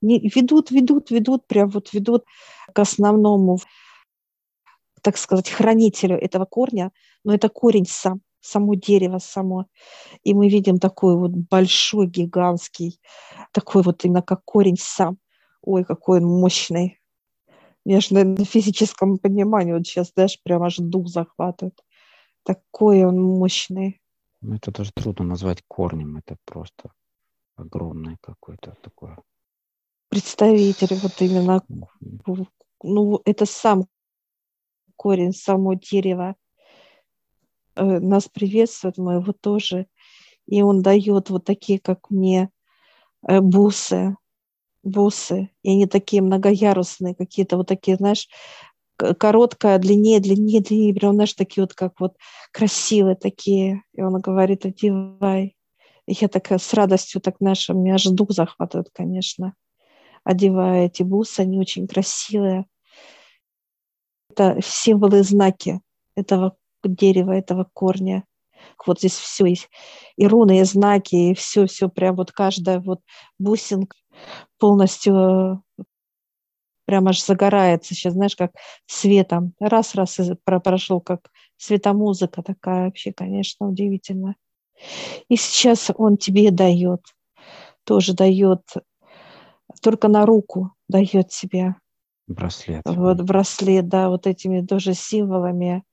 ведут, 0.00 0.70
ведут, 0.70 1.10
ведут, 1.10 1.46
прям 1.46 1.68
вот 1.70 1.92
ведут 1.92 2.24
к 2.72 2.78
основному, 2.78 3.58
так 5.02 5.16
сказать, 5.16 5.50
хранителю 5.50 6.16
этого 6.16 6.44
корня, 6.44 6.92
но 7.24 7.34
это 7.34 7.48
корень 7.48 7.86
сам, 7.86 8.20
само 8.40 8.74
дерево 8.74 9.18
само. 9.18 9.66
И 10.22 10.34
мы 10.34 10.48
видим 10.48 10.78
такой 10.78 11.16
вот 11.16 11.32
большой, 11.32 12.06
гигантский, 12.06 13.00
такой 13.52 13.82
вот 13.82 14.04
именно 14.04 14.22
как 14.22 14.44
корень 14.44 14.78
сам. 14.78 15.18
Ой, 15.62 15.84
какой 15.84 16.20
он 16.20 16.26
мощный. 16.26 17.00
Мне 17.84 18.00
же 18.00 18.14
на 18.14 18.44
физическом 18.44 19.18
понимании 19.18 19.72
вот 19.72 19.86
сейчас, 19.86 20.12
знаешь, 20.14 20.40
прям 20.42 20.62
аж 20.62 20.76
дух 20.76 21.08
захватывает. 21.08 21.78
Такой 22.44 23.04
он 23.04 23.20
мощный. 23.20 24.00
Ну, 24.42 24.54
это 24.54 24.70
даже 24.70 24.92
трудно 24.92 25.24
назвать 25.24 25.62
корнем, 25.68 26.16
это 26.16 26.36
просто 26.44 26.92
огромное 27.56 28.16
какое-то 28.22 28.74
такое 28.82 29.18
представители 30.10 30.98
вот 31.00 31.12
именно, 31.20 31.62
ну, 32.82 33.22
это 33.24 33.46
сам 33.46 33.86
корень, 34.96 35.32
само 35.32 35.74
дерево 35.74 36.34
э, 37.76 37.82
нас 37.84 38.28
приветствует, 38.28 38.98
мы 38.98 39.14
его 39.14 39.32
тоже, 39.32 39.86
и 40.46 40.62
он 40.62 40.82
дает 40.82 41.30
вот 41.30 41.44
такие, 41.44 41.78
как 41.78 42.10
мне, 42.10 42.50
э, 43.26 43.40
бусы, 43.40 44.16
бусы, 44.82 45.50
и 45.62 45.70
они 45.70 45.86
такие 45.86 46.22
многоярусные, 46.22 47.14
какие-то 47.14 47.56
вот 47.56 47.68
такие, 47.68 47.96
знаешь, 47.96 48.28
короткая, 48.96 49.78
длиннее, 49.78 50.20
длиннее, 50.20 50.60
длиннее, 50.60 50.94
прям, 50.94 51.14
знаешь, 51.14 51.34
такие 51.34 51.62
вот, 51.62 51.72
как 51.74 52.00
вот 52.00 52.16
красивые 52.52 53.16
такие. 53.16 53.82
И 53.94 54.02
он 54.02 54.20
говорит, 54.20 54.66
одевай. 54.66 55.56
И 56.06 56.12
я 56.12 56.28
такая 56.28 56.58
с 56.58 56.74
радостью, 56.74 57.22
так, 57.22 57.36
знаешь, 57.40 57.66
меня 57.70 57.94
аж 57.94 58.04
дух 58.04 58.32
захватывает, 58.32 58.90
конечно 58.92 59.54
одевая 60.24 60.86
эти 60.86 61.02
бусы, 61.02 61.40
они 61.40 61.58
очень 61.58 61.86
красивые. 61.86 62.66
Это 64.30 64.60
символы, 64.62 65.22
знаки 65.22 65.80
этого 66.14 66.56
дерева, 66.84 67.32
этого 67.32 67.68
корня. 67.72 68.24
Вот 68.86 68.98
здесь 68.98 69.14
все 69.14 69.46
есть. 69.46 69.68
И 70.16 70.26
руны, 70.26 70.60
и 70.60 70.64
знаки, 70.64 71.14
и 71.14 71.34
все, 71.34 71.66
все 71.66 71.88
прям 71.88 72.16
вот 72.16 72.32
каждая 72.32 72.80
вот 72.80 73.00
бусинка 73.38 73.96
полностью 74.58 75.62
прям 76.84 77.06
аж 77.08 77.22
загорается. 77.22 77.94
Сейчас, 77.94 78.14
знаешь, 78.14 78.36
как 78.36 78.52
светом. 78.86 79.54
Раз-раз 79.60 80.18
прошел, 80.44 81.00
как 81.00 81.30
светомузыка 81.56 82.42
такая 82.42 82.86
вообще, 82.86 83.12
конечно, 83.12 83.68
удивительно. 83.68 84.34
И 85.28 85.36
сейчас 85.36 85.90
он 85.94 86.16
тебе 86.16 86.50
дает, 86.50 87.00
тоже 87.84 88.14
дает 88.14 88.62
только 89.80 90.08
на 90.08 90.26
руку 90.26 90.74
дает 90.88 91.28
тебе. 91.28 91.74
Браслет. 92.26 92.82
Вот 92.84 93.20
браслет, 93.22 93.88
да, 93.88 94.08
вот 94.08 94.26
этими 94.26 94.64
тоже 94.64 94.94
символами. 94.94 95.84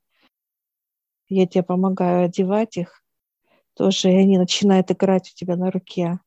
Я 1.30 1.48
тебе 1.48 1.64
помогаю 1.64 2.26
одевать 2.26 2.78
их 2.78 3.04
тоже, 3.76 4.12
и 4.12 4.16
они 4.16 4.38
начинают 4.38 4.92
играть 4.92 5.32
у 5.32 5.36
тебя 5.36 5.56
на 5.56 5.72
руке. 5.72 6.20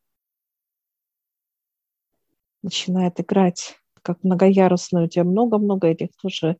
Начинает 2.62 3.18
играть, 3.20 3.76
как 4.02 4.22
многоярусные. 4.22 5.06
У 5.06 5.08
тебя 5.08 5.24
много-много 5.24 5.88
этих 5.88 6.08
тоже 6.20 6.58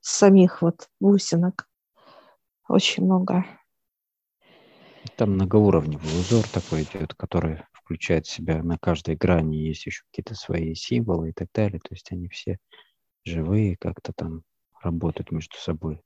самих 0.00 0.62
вот 0.62 0.88
бусинок. 1.00 1.68
Очень 2.68 3.04
много. 3.04 3.44
Там 5.16 5.32
многоуровневый 5.32 6.20
узор 6.20 6.46
такой 6.48 6.82
идет, 6.82 7.14
который 7.14 7.62
включает 7.90 8.24
в 8.24 8.30
себя 8.30 8.62
на 8.62 8.78
каждой 8.78 9.16
грани 9.16 9.56
есть 9.56 9.84
еще 9.84 10.04
какие-то 10.10 10.36
свои 10.36 10.74
символы 10.74 11.30
и 11.30 11.32
так 11.32 11.48
далее. 11.52 11.80
То 11.80 11.92
есть 11.92 12.12
они 12.12 12.28
все 12.28 12.58
живые, 13.24 13.76
как-то 13.76 14.12
там 14.12 14.44
работают 14.80 15.32
между 15.32 15.56
собой. 15.56 16.00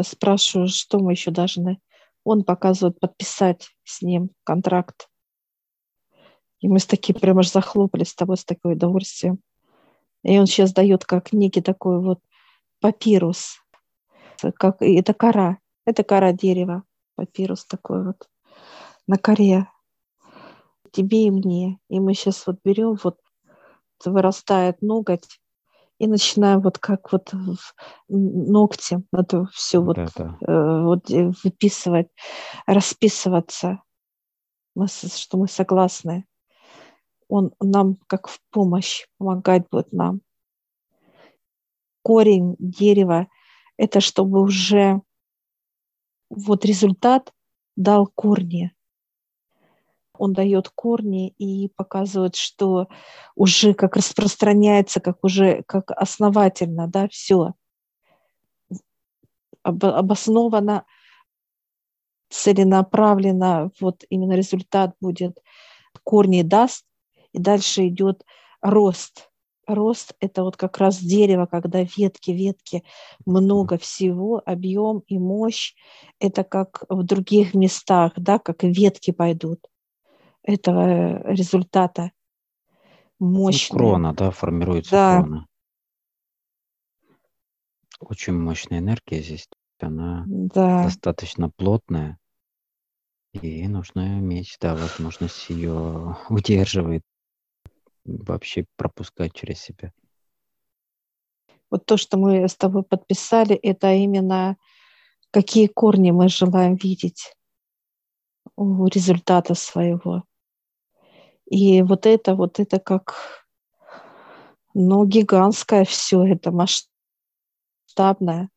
Спрашиваю, 0.00 0.66
что 0.66 0.98
мы 0.98 1.12
еще 1.12 1.30
должны. 1.30 1.78
Он 2.24 2.42
показывает 2.42 2.98
подписать 2.98 3.68
с 3.84 4.02
ним 4.02 4.30
контракт. 4.42 5.08
И 6.58 6.66
мы 6.66 6.80
с 6.80 6.86
таким 6.86 7.14
прямо 7.14 7.40
аж 7.40 7.50
захлопали 7.52 8.02
с 8.02 8.16
тобой 8.16 8.36
с 8.36 8.44
такой 8.44 8.72
удовольствием. 8.72 9.38
И 10.24 10.36
он 10.36 10.46
сейчас 10.46 10.72
дает 10.72 11.04
как 11.04 11.32
некий 11.32 11.62
такой 11.62 12.00
вот 12.00 12.18
папирус. 12.80 13.62
Как, 14.56 14.82
это 14.82 15.14
кора. 15.14 15.58
Это 15.86 16.02
кора 16.02 16.32
дерева. 16.32 16.82
Папирус 17.14 17.64
такой 17.64 18.04
вот 18.04 18.28
на 19.06 19.16
коре. 19.18 19.68
Тебе 20.90 21.26
и 21.26 21.30
мне. 21.30 21.78
И 21.88 22.00
мы 22.00 22.14
сейчас 22.14 22.46
вот 22.46 22.58
берем, 22.64 22.98
вот 23.02 23.18
вырастает 24.04 24.82
ноготь, 24.82 25.40
и 25.98 26.08
начинаем 26.08 26.60
вот 26.60 26.78
как 26.78 27.12
вот 27.12 27.32
ногтем 28.08 29.06
это 29.12 29.46
все 29.52 29.80
вот, 29.80 29.96
да, 29.96 30.08
да. 30.16 30.36
Э, 30.40 30.82
вот 30.82 31.08
э, 31.10 31.30
выписывать, 31.44 32.08
расписываться, 32.66 33.82
мы, 34.74 34.88
что 34.88 35.38
мы 35.38 35.46
согласны. 35.46 36.26
Он 37.28 37.52
нам 37.60 37.98
как 38.08 38.26
в 38.26 38.40
помощь 38.50 39.06
помогать 39.16 39.68
будет 39.70 39.92
нам. 39.92 40.22
Корень 42.02 42.56
дерева– 42.58 43.28
это 43.76 44.00
чтобы 44.00 44.40
уже 44.40 45.00
вот 46.30 46.64
результат 46.64 47.32
дал 47.76 48.08
корни 48.08 48.74
он 50.18 50.32
дает 50.32 50.68
корни 50.68 51.30
и 51.38 51.68
показывает, 51.68 52.36
что 52.36 52.88
уже 53.34 53.74
как 53.74 53.96
распространяется, 53.96 55.00
как 55.00 55.18
уже 55.22 55.62
как 55.66 55.90
основательно, 55.90 56.86
да, 56.86 57.08
все 57.08 57.54
обосновано, 59.62 60.84
целенаправленно, 62.30 63.70
вот 63.80 64.04
именно 64.08 64.32
результат 64.32 64.94
будет, 65.00 65.38
корни 66.02 66.42
даст, 66.42 66.84
и 67.32 67.38
дальше 67.38 67.88
идет 67.88 68.24
рост. 68.60 69.28
Рост– 69.68 70.14
это 70.20 70.42
вот 70.42 70.56
как 70.56 70.78
раз 70.78 70.98
дерево, 70.98 71.46
когда 71.46 71.82
ветки, 71.82 72.32
ветки, 72.32 72.82
много 73.24 73.78
всего, 73.78 74.42
объем 74.44 75.04
и 75.06 75.18
мощь. 75.18 75.74
Это 76.18 76.42
как 76.42 76.84
в 76.88 77.04
других 77.04 77.54
местах, 77.54 78.12
да, 78.16 78.40
как 78.40 78.64
ветки 78.64 79.12
пойдут 79.12 79.68
этого 80.42 81.22
результата 81.30 82.12
мощная. 83.18 83.78
Ну, 83.78 83.78
крона, 83.78 84.14
да, 84.14 84.30
формируется 84.30 84.90
да. 84.90 85.20
крона. 85.20 85.46
Очень 88.00 88.34
мощная 88.34 88.80
энергия 88.80 89.22
здесь. 89.22 89.48
Она 89.78 90.24
да. 90.26 90.84
достаточно 90.84 91.50
плотная. 91.50 92.18
И 93.32 93.66
нужно 93.66 94.18
иметь, 94.18 94.56
да, 94.60 94.74
возможность 94.74 95.48
ее 95.48 96.16
удерживать, 96.28 97.02
вообще 98.04 98.66
пропускать 98.76 99.32
через 99.32 99.60
себя. 99.60 99.92
Вот 101.70 101.86
то, 101.86 101.96
что 101.96 102.18
мы 102.18 102.46
с 102.46 102.54
тобой 102.54 102.82
подписали, 102.82 103.56
это 103.56 103.92
именно 103.94 104.58
какие 105.30 105.66
корни 105.66 106.10
мы 106.10 106.28
желаем 106.28 106.74
видеть 106.76 107.34
у 108.56 108.86
результата 108.86 109.54
своего. 109.54 110.24
И 111.52 111.82
вот 111.82 112.06
это, 112.06 112.34
вот 112.34 112.58
это 112.60 112.80
как, 112.80 113.44
ну, 114.72 115.04
гигантское 115.04 115.84
все 115.84 116.24
это, 116.24 116.50
масштабное. 116.50 118.48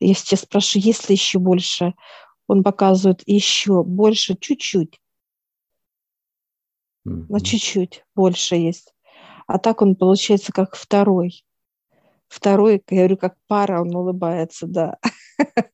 Я 0.00 0.14
сейчас 0.14 0.40
спрашиваю, 0.40 0.86
есть 0.86 1.08
ли 1.08 1.14
еще 1.14 1.38
больше? 1.38 1.94
Он 2.48 2.64
показывает 2.64 3.22
еще 3.26 3.84
больше, 3.84 4.36
чуть-чуть. 4.36 5.00
Mm-hmm. 7.06 7.26
На 7.28 7.40
чуть-чуть 7.40 8.04
больше 8.16 8.56
есть. 8.56 8.92
А 9.46 9.60
так 9.60 9.80
он 9.80 9.94
получается 9.94 10.52
как 10.52 10.74
второй. 10.74 11.44
Второй, 12.26 12.82
я 12.90 12.96
говорю, 12.96 13.18
как 13.18 13.36
пара, 13.46 13.80
он 13.80 13.94
улыбается, 13.94 14.66
да. 14.66 14.98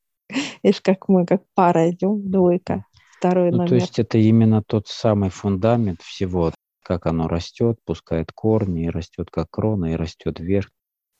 Видишь, 0.62 0.82
как 0.82 1.08
мы, 1.08 1.24
как 1.24 1.44
пара 1.54 1.88
идем, 1.88 2.30
двойка 2.30 2.84
второй 3.18 3.50
ну, 3.50 3.58
номер. 3.58 3.68
То 3.68 3.74
есть 3.76 3.98
это 3.98 4.18
именно 4.18 4.62
тот 4.62 4.88
самый 4.88 5.30
фундамент 5.30 6.02
всего, 6.02 6.52
как 6.82 7.06
оно 7.06 7.28
растет, 7.28 7.78
пускает 7.84 8.32
корни, 8.32 8.84
и 8.84 8.90
растет 8.90 9.30
как 9.30 9.50
крона, 9.50 9.92
и 9.92 9.96
растет 9.96 10.38
вверх. 10.38 10.70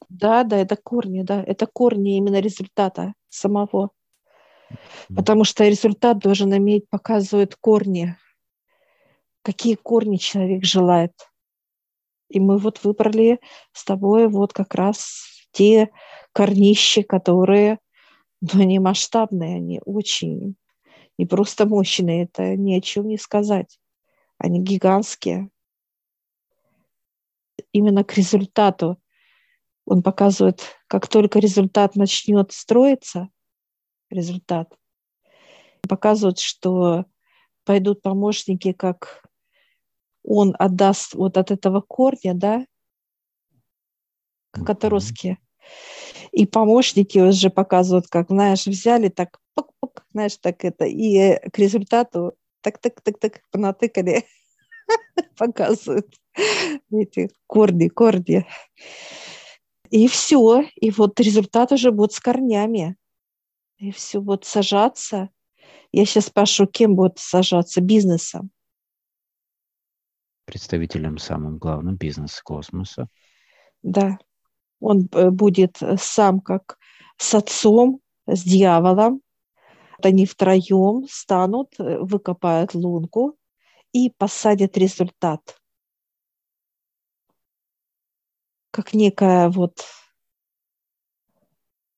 Да, 0.09 0.45
да, 0.45 0.59
это 0.59 0.77
корни, 0.77 1.23
да, 1.23 1.43
это 1.43 1.67
корни 1.67 2.17
именно 2.17 2.41
результата 2.41 3.15
самого. 3.29 3.91
Потому 5.15 5.45
что 5.45 5.67
результат 5.67 6.19
должен 6.19 6.57
иметь, 6.57 6.89
показывает 6.91 7.55
корни, 7.57 8.17
какие 9.43 9.77
корни 9.77 10.17
человек 10.17 10.65
желает. 10.65 11.13
И 12.29 12.41
мы 12.41 12.59
вот 12.59 12.83
выбрали 12.83 13.41
с 13.73 13.85
тобой 13.85 14.29
вот 14.29 14.53
как 14.53 14.75
раз 14.75 15.29
те 15.53 15.91
корнищи, 16.33 17.03
которые, 17.03 17.79
ну, 18.41 18.61
они 18.61 18.81
масштабные, 18.81 19.57
они 19.57 19.81
очень 19.85 20.57
не 21.18 21.26
просто 21.26 21.66
мощные, 21.66 22.24
это 22.24 22.57
ни 22.57 22.74
о 22.74 22.81
чем 22.81 23.09
не 23.09 23.18
сказать. 23.18 23.79
Они 24.38 24.61
гигантские. 24.61 25.50
Именно 27.72 28.05
к 28.05 28.14
результату 28.14 29.00
он 29.87 30.02
показывает, 30.02 30.62
как 30.88 31.09
только 31.09 31.38
результат 31.38 31.94
начнет 31.94 32.52
строиться, 32.52 33.29
результат, 34.11 34.76
показывает, 35.88 36.38
что 36.38 37.07
пойдут 37.64 38.02
помощники, 38.02 38.72
как 38.72 39.22
он 40.22 40.55
отдаст 40.59 41.14
вот 41.14 41.37
от 41.38 41.50
этого 41.50 41.81
корня, 41.81 42.35
да, 42.35 42.66
как 44.50 44.68
отростки. 44.70 45.38
И 46.33 46.46
помощники 46.46 47.18
уже 47.18 47.50
показывают, 47.50 48.09
как, 48.09 48.29
знаешь, 48.29 48.66
взяли 48.66 49.09
так 49.09 49.40
знаешь, 50.13 50.37
так 50.37 50.65
это, 50.65 50.85
и 50.85 51.39
к 51.51 51.59
результату 51.59 52.35
так-так-так-так 52.63 53.43
понатыкали, 53.51 54.25
показывают 55.39 56.15
эти 56.91 57.31
корни, 57.47 57.89
корни. 57.89 58.47
И 59.91 60.09
все, 60.09 60.65
и 60.75 60.91
вот 60.91 61.21
результат 61.21 61.73
уже 61.73 61.93
будет 61.93 62.13
с 62.13 62.21
корнями. 62.21 62.97
И 63.79 63.93
все 63.93 64.21
будет 64.21 64.45
сажаться. 64.45 65.31
Я 65.93 66.05
сейчас 66.07 66.27
спрашиваю, 66.27 66.71
кем 66.71 66.97
будет 66.97 67.19
сажаться? 67.19 67.81
Бизнесом. 67.81 68.51
Представителем 70.45 71.19
самым 71.19 71.59
главным 71.59 71.97
бизнеса 71.97 72.41
космоса. 72.43 73.09
Да. 73.83 74.19
Он 74.81 75.09
э, 75.13 75.31
будет 75.31 75.79
сам 75.99 76.41
как 76.41 76.79
с 77.17 77.35
отцом, 77.35 78.01
с 78.27 78.43
дьяволом, 78.43 79.23
они 80.03 80.27
втроем 80.27 81.07
станут, 81.09 81.75
э, 81.79 81.99
выкопают 81.99 82.75
лунку 82.75 83.37
и 83.93 84.11
посадят 84.11 84.77
результат. 84.77 85.59
Как 88.71 88.93
некое 88.93 89.49
вот 89.49 89.85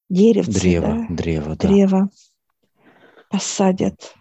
деревце. 0.09 0.53
Древо, 0.53 0.87
да? 0.87 1.07
древо, 1.09 1.57
да. 1.57 1.69
Древо 1.69 2.11
посадят. 3.31 4.15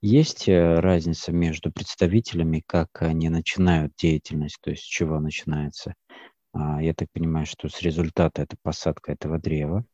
Есть 0.00 0.48
э, 0.48 0.78
разница 0.78 1.32
между 1.32 1.72
представителями, 1.72 2.62
как 2.64 3.02
они 3.02 3.28
начинают 3.30 3.94
деятельность, 3.96 4.58
то 4.60 4.70
есть 4.70 4.84
с 4.84 4.86
чего 4.86 5.18
начинается? 5.18 5.94
А, 6.52 6.80
я 6.80 6.94
так 6.94 7.10
понимаю, 7.12 7.46
что 7.46 7.68
с 7.68 7.82
результата 7.82 8.42
это 8.42 8.56
посадка 8.62 9.10
этого 9.10 9.38
древа, 9.38 9.84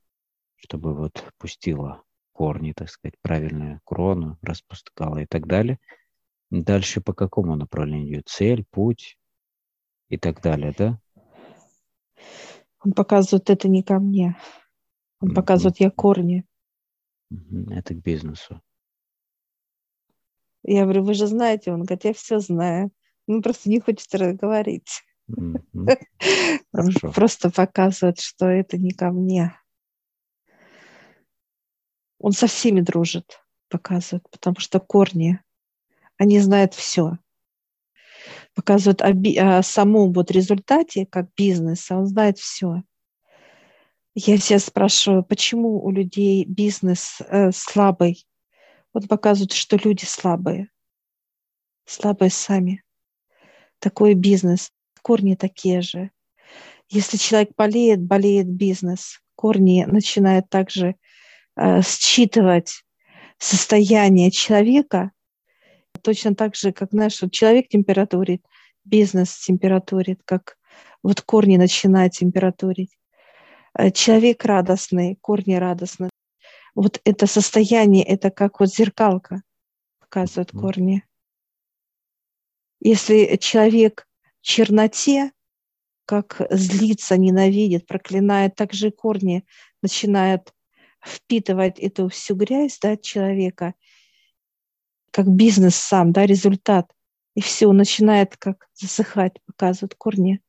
чтобы 0.57 0.95
вот 0.95 1.25
пустила 1.39 2.03
корни, 2.33 2.73
так 2.73 2.91
сказать, 2.91 3.15
правильную 3.23 3.81
крону, 3.85 4.39
распускала 4.43 5.19
и 5.19 5.27
так 5.27 5.47
далее. 5.47 5.79
Дальше 6.51 7.01
по 7.01 7.15
какому 7.15 7.57
направлению? 7.57 8.23
Цель, 8.27 8.65
путь 8.71 9.17
и 10.09 10.19
так 10.19 10.41
далее, 10.43 10.75
да? 10.77 10.99
Он 12.85 12.93
показывает 12.93 13.49
это 13.51 13.69
не 13.69 13.83
ко 13.83 13.99
мне. 13.99 14.37
Он 15.21 15.31
mm-hmm. 15.31 15.35
показывает 15.35 15.81
я 15.81 15.91
корни. 15.91 16.45
Это 17.71 17.95
к 17.95 18.03
бизнесу. 18.03 18.61
Я 20.63 20.85
говорю, 20.85 21.05
вы 21.05 21.15
же 21.15 21.27
знаете, 21.27 21.73
он 21.73 21.85
говорит, 21.85 22.05
я 22.05 22.13
все 22.13 22.41
знаю. 22.41 22.91
Ну, 23.27 23.43
просто 23.43 23.71
не 23.71 23.81
хочет 23.81 24.09
говорить. 24.13 25.03
Mm-hmm. 25.31 27.13
Просто 27.15 27.51
показывает, 27.51 28.21
что 28.21 28.47
это 28.47 28.77
не 28.77 28.91
ко 28.91 29.11
мне. 29.11 29.59
Он 32.25 32.33
со 32.33 32.47
всеми 32.47 32.81
дружит. 32.81 33.39
показывают, 33.69 34.27
потому 34.31 34.59
что 34.59 34.81
корни, 34.81 35.41
они 36.17 36.39
знают 36.41 36.73
все. 36.73 37.19
Показывают 38.55 39.03
о, 39.03 39.13
би- 39.13 39.37
о 39.37 39.63
самом 39.63 40.11
вот 40.15 40.31
результате, 40.31 41.05
как 41.05 41.29
бизнес, 41.37 41.91
он 41.91 42.07
знает 42.07 42.39
все. 42.39 42.83
Я 44.15 44.39
себя 44.39 44.59
спрашиваю, 44.59 45.23
почему 45.23 45.85
у 45.85 45.91
людей 45.91 46.47
бизнес 46.47 47.19
э, 47.29 47.53
слабый? 47.53 48.27
Вот 48.95 49.07
показывают, 49.07 49.53
что 49.53 49.77
люди 49.77 50.07
слабые, 50.07 50.71
слабые 51.85 52.31
сами. 52.31 52.83
Такой 53.81 54.15
бизнес, 54.15 54.73
корни 55.03 55.35
такие 55.35 55.83
же. 55.83 56.11
Если 56.89 57.19
человек 57.19 57.51
болеет, 57.55 58.01
болеет 58.01 58.49
бизнес. 58.49 59.21
Корни 59.35 59.85
начинают 59.85 60.49
также 60.49 60.97
считывать 61.83 62.85
состояние 63.39 64.31
человека, 64.31 65.13
точно 66.03 66.35
так 66.35 66.55
же, 66.55 66.73
как, 66.73 66.91
знаешь, 66.91 67.21
вот 67.23 67.33
человек 67.33 67.69
температурит, 67.69 68.45
бизнес 68.85 69.39
температурит, 69.39 70.21
как 70.25 70.57
вот 71.03 71.21
корни 71.21 71.57
начинают 71.57 72.15
температурить. 72.15 72.97
Э, 73.77 73.91
человек 73.91 74.45
радостный, 74.45 75.17
корни 75.21 75.55
радостны. 75.55 76.11
Вот 76.75 77.01
это 77.05 77.27
состояние, 77.27 78.05
это 78.05 78.31
как 78.31 78.61
вот 78.61 78.69
зеркалка, 78.69 79.43
показывают 80.01 80.51
корни. 80.51 81.05
Если 82.81 83.37
человек 83.37 84.07
в 84.41 84.45
черноте, 84.45 85.33
как 86.05 86.41
злится, 86.51 87.17
ненавидит, 87.17 87.87
проклинает, 87.87 88.57
так 88.57 88.73
же 88.73 88.91
корни 88.91 89.47
начинают 89.83 90.53
впитывать 91.05 91.79
эту 91.79 92.09
всю 92.09 92.35
грязь 92.35 92.79
да, 92.81 92.97
человека, 92.97 93.75
как 95.11 95.29
бизнес 95.29 95.77
сам, 95.77 96.13
да, 96.13 96.27
результат. 96.27 96.91
И 97.35 97.41
все 97.41 97.71
начинает 97.73 98.37
как 98.37 98.69
засыхать, 98.75 99.41
показывают 99.45 99.95
корни. 99.95 100.41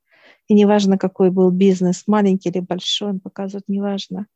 И 0.47 0.53
неважно, 0.53 0.97
какой 0.97 1.31
был 1.31 1.49
бизнес, 1.49 2.03
маленький 2.07 2.49
или 2.49 2.59
большой, 2.59 3.09
он 3.09 3.19
показывает, 3.19 3.67
неважно. 3.67 4.27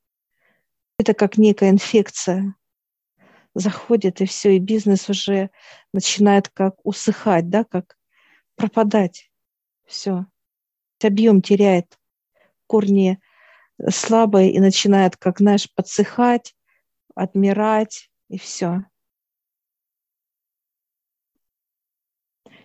Это 0.98 1.14
как 1.14 1.38
некая 1.38 1.70
инфекция. 1.70 2.56
Заходит, 3.56 4.22
и 4.22 4.26
все, 4.26 4.56
и 4.56 4.60
бизнес 4.60 5.10
уже 5.10 5.50
начинает 5.94 6.50
как 6.50 6.76
усыхать, 6.84 7.50
да, 7.50 7.64
как 7.64 7.98
пропадать. 8.56 9.32
Все. 9.86 10.26
Объем 11.02 11.42
теряет. 11.42 11.98
Корни 12.68 13.20
слабые 13.88 14.52
и 14.52 14.60
начинает, 14.60 15.16
как, 15.18 15.40
знаешь, 15.40 15.72
подсыхать, 15.74 16.56
отмирать, 17.16 18.12
и 18.28 18.38
все. 18.38 18.86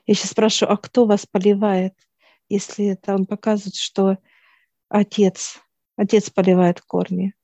Я 0.06 0.14
сейчас 0.14 0.32
спрашиваю, 0.32 0.74
а 0.74 0.76
кто 0.76 1.06
вас 1.06 1.24
поливает? 1.24 1.94
Если 2.48 2.86
это 2.86 3.14
он 3.14 3.26
показывает, 3.26 3.76
что 3.76 4.18
отец, 4.88 5.60
отец 5.96 6.28
поливает 6.30 6.80
корни. 6.82 7.34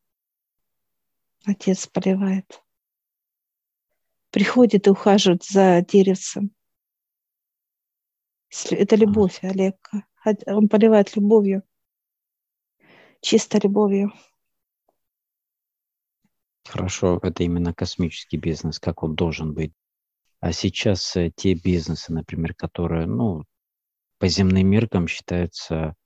Отец 1.47 1.87
поливает. 1.87 2.63
Приходит 4.31 4.87
и 4.87 4.91
ухаживает 4.91 5.43
за 5.43 5.81
деревцем. 5.81 6.55
Это 8.71 8.97
любовь, 8.97 9.39
Олег. 9.43 9.91
Он 10.47 10.69
поливает 10.69 11.17
любовью. 11.17 11.63
Чисто 13.21 13.59
любовью. 13.63 14.13
Хорошо, 16.67 17.19
это 17.23 17.43
именно 17.43 17.75
космический 17.75 18.37
бизнес, 18.37 18.79
как 18.79 19.03
он 19.03 19.15
должен 19.15 19.55
быть. 19.55 19.73
А 20.41 20.53
сейчас 20.53 21.17
э, 21.17 21.31
те 21.35 21.55
бизнесы, 21.55 22.13
например, 22.13 22.55
которые, 22.55 23.07
ну, 23.07 23.45
по 24.19 24.29
земным 24.29 24.67
меркам 24.69 25.09
считаются 25.09 25.97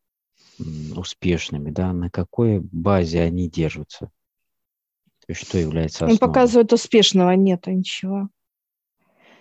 успешными, 0.97 1.71
да, 1.71 1.93
на 1.93 2.11
какой 2.11 2.61
базе 2.61 3.23
они 3.23 3.49
держатся? 3.49 4.11
То 5.27 5.33
есть 5.33 5.47
что 5.47 5.59
является 5.59 6.05
основой? 6.05 6.15
Он 6.15 6.19
показывает 6.19 6.73
успешного, 6.73 7.31
нету 7.33 7.71
ничего. 7.71 8.29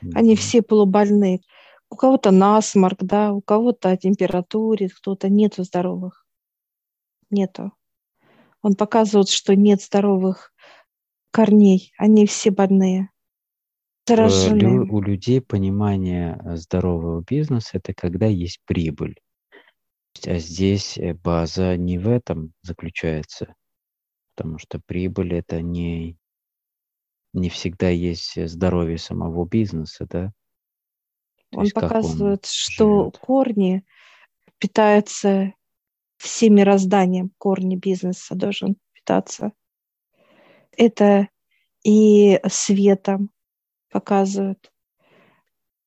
Mm-hmm. 0.02 0.12
Они 0.16 0.36
все 0.36 0.62
полубольные. 0.62 1.42
У 1.90 1.96
кого-то 1.96 2.32
насморк, 2.32 3.04
да, 3.04 3.32
у 3.32 3.42
кого-то 3.42 3.96
температурит, 3.98 4.94
кто-то 4.94 5.30
нету 5.30 5.64
здоровых. 5.64 6.23
Нету. 7.34 7.74
Он 8.62 8.76
показывает, 8.76 9.30
что 9.30 9.56
нет 9.56 9.82
здоровых 9.82 10.54
корней. 11.32 11.92
Они 11.98 12.26
все 12.26 12.52
больные. 12.52 13.10
Зараженные. 14.08 14.82
У 14.82 15.02
людей 15.02 15.42
понимание 15.42 16.40
э, 16.44 16.56
здорового 16.56 17.22
бизнеса– 17.22 17.72
это 17.74 17.94
когда 17.94 18.28
есть 18.28 18.62
прибыль. 18.66 19.20
А 20.26 20.38
здесь 20.38 20.98
э, 20.98 21.14
база 21.14 21.76
не 21.76 21.98
в 21.98 22.08
этом 22.08 22.54
заключается 22.62 23.56
потому 24.36 24.58
что 24.58 24.80
прибыль 24.80 25.36
это 25.36 25.62
не, 25.62 26.18
не 27.34 27.50
всегда 27.50 27.90
есть 27.90 28.48
здоровье 28.50 28.98
самого 28.98 29.46
бизнеса, 29.46 30.06
да. 30.10 30.32
То 31.52 31.60
он 31.60 31.70
показывает, 31.70 32.46
он 32.46 32.50
что 32.50 33.00
живет. 33.02 33.18
корни 33.20 33.86
питаются 34.58 35.54
всем 36.24 36.56
мирозданием, 36.56 37.32
корни 37.38 37.76
бизнеса 37.76 38.36
должен 38.36 38.78
питаться. 38.94 39.52
Это 40.76 41.28
и 41.84 42.40
светом 42.50 43.30
показывают, 43.92 44.72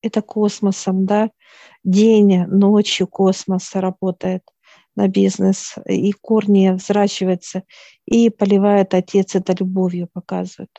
это 0.01 0.21
космосом, 0.21 1.05
да, 1.05 1.31
день, 1.83 2.45
ночью 2.45 3.07
космос 3.07 3.73
работает 3.73 4.43
на 4.95 5.07
бизнес, 5.07 5.75
и 5.85 6.11
корни 6.11 6.69
взращиваются, 6.69 7.63
и 8.05 8.29
поливает 8.29 8.93
отец 8.93 9.35
это 9.35 9.53
любовью, 9.59 10.07
показывает. 10.11 10.71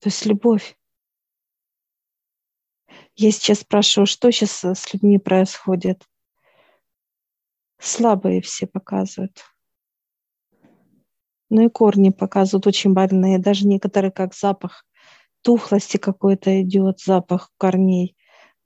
То 0.00 0.08
есть 0.08 0.24
любовь. 0.24 0.76
Я 3.16 3.32
сейчас 3.32 3.60
спрашиваю, 3.60 4.06
что 4.06 4.30
сейчас 4.30 4.64
с 4.64 4.94
людьми 4.94 5.18
происходит? 5.18 6.06
Слабые 7.80 8.42
все 8.42 8.66
показывают. 8.66 9.42
Ну 11.48 11.66
и 11.66 11.68
корни 11.68 12.10
показывают 12.10 12.66
очень 12.66 12.92
больные. 12.92 13.38
Даже 13.38 13.66
некоторые 13.66 14.12
как 14.12 14.34
запах 14.34 14.86
тухлости 15.42 15.96
какой-то 15.96 16.62
идет, 16.62 17.00
запах 17.00 17.50
корней. 17.56 18.16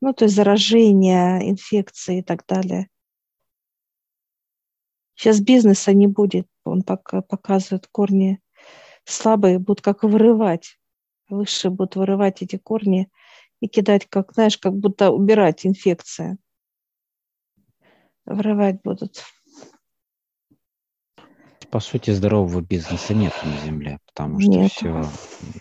Ну, 0.00 0.12
то 0.12 0.24
есть 0.24 0.35
заражение, 0.35 1.48
инфекции 1.48 2.18
и 2.18 2.22
так 2.22 2.44
далее. 2.46 2.88
Сейчас 5.14 5.40
бизнеса 5.40 5.92
не 5.92 6.09
будет. 6.09 6.48
Он 6.64 6.83
пока 6.83 7.22
показывает 7.22 7.87
корни 7.87 8.40
слабые, 9.05 9.59
будут 9.59 9.81
как 9.81 10.03
вырывать. 10.03 10.79
Высшие 11.29 11.70
будут 11.70 11.96
вырывать 11.96 12.42
эти 12.42 12.57
корни 12.57 13.09
и 13.61 13.68
кидать, 13.68 14.07
как, 14.09 14.33
знаешь, 14.35 14.59
как 14.59 14.74
будто 14.74 15.11
убирать 15.11 15.64
инфекция. 15.64 16.37
Вырывать 18.26 18.82
будут. 18.82 19.22
По 21.70 21.80
сути, 21.80 22.10
здорового 22.10 22.60
бизнеса 22.60 23.14
нет 23.14 23.32
на 23.44 23.56
Земле, 23.66 23.98
потому 24.06 24.40
что 24.40 24.50
нет. 24.50 24.70
все 24.70 25.04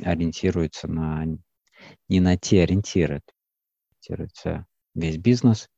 ориентируется 0.04 0.88
на 0.88 1.26
не 2.08 2.19
на 2.19 2.38
те 2.38 2.63
ориентиры. 2.63 3.21
Ориентируется 3.91 4.67
весь 4.95 5.17
бизнес, 5.17 5.69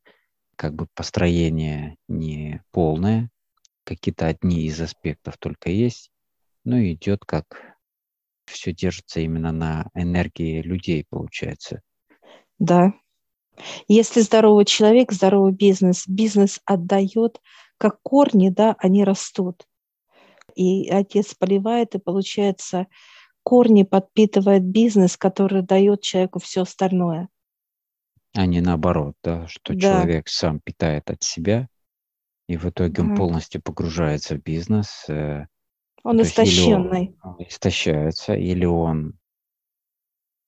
как 0.55 0.73
бы 0.73 0.87
построение 0.93 1.95
не 2.07 2.61
полное, 2.71 3.29
какие-то 3.83 4.27
одни 4.27 4.63
из 4.63 4.79
аспектов 4.81 5.37
только 5.37 5.69
есть, 5.69 6.11
но 6.63 6.79
идет 6.81 7.23
как 7.25 7.75
все 8.45 8.73
держится 8.73 9.21
именно 9.21 9.51
на 9.51 9.89
энергии 9.93 10.61
людей, 10.61 11.05
получается. 11.09 11.81
Да. 12.59 12.93
Если 13.87 14.21
здоровый 14.21 14.65
человек, 14.65 15.11
здоровый 15.11 15.53
бизнес, 15.53 16.07
бизнес 16.07 16.59
отдает, 16.65 17.41
как 17.77 18.01
корни, 18.01 18.49
да, 18.49 18.75
они 18.79 19.03
растут. 19.03 19.65
И 20.55 20.89
отец 20.89 21.33
поливает, 21.33 21.95
и 21.95 21.99
получается, 21.99 22.87
корни 23.43 23.83
подпитывает 23.83 24.63
бизнес, 24.63 25.17
который 25.17 25.61
дает 25.61 26.01
человеку 26.01 26.39
все 26.39 26.61
остальное. 26.61 27.29
А 28.33 28.45
не 28.45 28.61
наоборот, 28.61 29.15
да, 29.23 29.47
что 29.47 29.73
да. 29.73 29.79
человек 29.79 30.27
сам 30.27 30.59
питает 30.59 31.09
от 31.09 31.23
себя, 31.23 31.67
и 32.47 32.57
в 32.57 32.65
итоге 32.65 33.01
он 33.01 33.15
полностью 33.15 33.61
погружается 33.61 34.35
в 34.35 34.43
бизнес. 34.43 35.05
Э, 35.07 35.45
он 36.03 36.21
истощенный. 36.21 37.17
Он 37.23 37.37
истощается, 37.39 38.35
или 38.35 38.65
он 38.65 39.17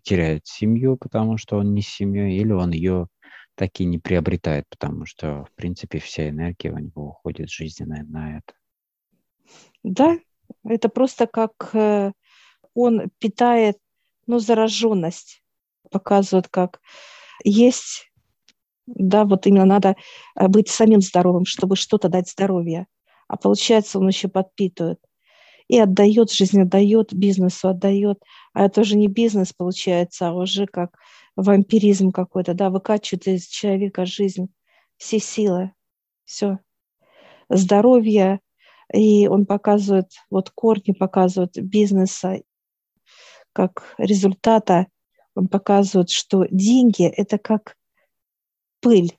теряет 0.07 0.47
семью, 0.47 0.97
потому 0.97 1.37
что 1.37 1.57
он 1.57 1.73
не 1.73 1.81
с 1.81 1.87
семьей, 1.87 2.37
или 2.37 2.53
он 2.53 2.71
ее 2.71 3.07
так 3.55 3.79
и 3.79 3.85
не 3.85 3.97
приобретает, 3.99 4.65
потому 4.69 5.05
что, 5.05 5.45
в 5.45 5.51
принципе, 5.55 5.99
вся 5.99 6.29
энергия 6.29 6.71
у 6.71 6.77
него 6.77 7.09
уходит 7.09 7.49
жизненная 7.49 8.03
на 8.03 8.37
это. 8.37 8.53
Да, 9.83 10.17
это 10.63 10.89
просто 10.89 11.27
как 11.27 11.51
э, 11.73 12.11
он 12.73 13.09
питает 13.19 13.77
ну, 14.27 14.39
зараженность. 14.39 15.43
Показывают, 15.89 16.47
как 16.49 16.81
есть, 17.43 18.11
да, 18.85 19.25
вот 19.25 19.47
именно 19.47 19.65
надо 19.65 19.95
э, 20.35 20.47
быть 20.47 20.69
самим 20.69 21.01
здоровым, 21.01 21.45
чтобы 21.45 21.75
что-то 21.75 22.09
дать 22.09 22.29
здоровье. 22.29 22.87
А 23.27 23.35
получается, 23.35 23.99
он 23.99 24.07
еще 24.07 24.29
подпитывает. 24.29 24.99
И 25.67 25.77
отдает, 25.79 26.31
жизнь 26.31 26.61
отдает, 26.61 27.13
бизнесу 27.13 27.69
отдает. 27.69 28.21
А 28.53 28.65
это 28.65 28.81
уже 28.81 28.95
не 28.95 29.07
бизнес 29.07 29.53
получается, 29.53 30.29
а 30.29 30.33
уже 30.33 30.65
как 30.65 30.97
вампиризм 31.35 32.11
какой-то, 32.11 32.53
да, 32.53 32.69
выкачивает 32.69 33.27
из 33.27 33.47
человека 33.47 34.05
жизнь, 34.05 34.47
все 34.97 35.19
силы, 35.19 35.71
все. 36.25 36.59
Здоровье, 37.49 38.39
и 38.93 39.27
он 39.27 39.45
показывает, 39.45 40.07
вот 40.29 40.49
корни 40.49 40.93
показывают 40.93 41.57
бизнеса, 41.57 42.41
как 43.53 43.95
результата, 43.97 44.87
он 45.35 45.47
показывает, 45.47 46.09
что 46.09 46.45
деньги– 46.49 47.05
это 47.05 47.37
как 47.37 47.77
пыль, 48.79 49.17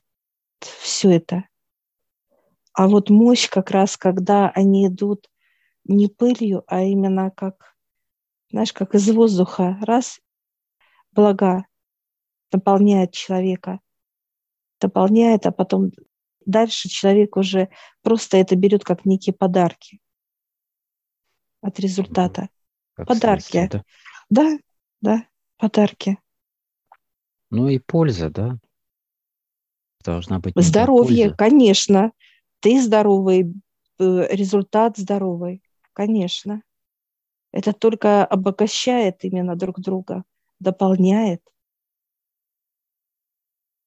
все 0.59 1.11
это. 1.11 1.45
А 2.73 2.87
вот 2.87 3.09
мощь 3.09 3.49
как 3.49 3.71
раз, 3.71 3.97
когда 3.97 4.49
они 4.49 4.87
идут 4.87 5.28
не 5.89 6.07
пылью, 6.07 6.63
а 6.67 6.83
именно 6.83 7.31
как, 7.31 7.75
знаешь, 8.51 8.71
как 8.71 8.95
из 8.95 9.09
воздуха, 9.09 9.77
раз, 9.81 10.21
блага 11.11 11.65
наполняет 12.51 13.11
человека, 13.11 13.79
дополняет, 14.79 15.45
а 15.45 15.51
потом 15.51 15.91
дальше 16.45 16.89
человек 16.89 17.37
уже 17.37 17.69
просто 18.01 18.37
это 18.37 18.55
берет 18.55 18.83
как 18.83 19.05
некие 19.05 19.33
подарки 19.33 19.99
от 21.61 21.79
результата. 21.79 22.49
Как 22.93 23.07
подарки. 23.07 23.69
Да? 23.71 23.83
да, 24.29 24.57
да, 25.01 25.25
подарки. 25.57 26.17
Ну 27.49 27.67
и 27.67 27.79
польза, 27.79 28.29
да? 28.29 28.57
Должна 30.03 30.39
быть. 30.39 30.53
Здоровье, 30.55 31.25
польза. 31.25 31.35
конечно. 31.35 32.11
Ты 32.61 32.81
здоровый, 32.81 33.53
э, 33.99 34.27
результат 34.35 34.97
здоровый, 34.97 35.63
конечно. 35.99 36.63
Это 37.51 37.73
только 37.73 38.25
обогащает 38.25 39.25
именно 39.25 39.57
друг 39.57 39.81
друга, 39.81 40.23
дополняет. 40.61 41.41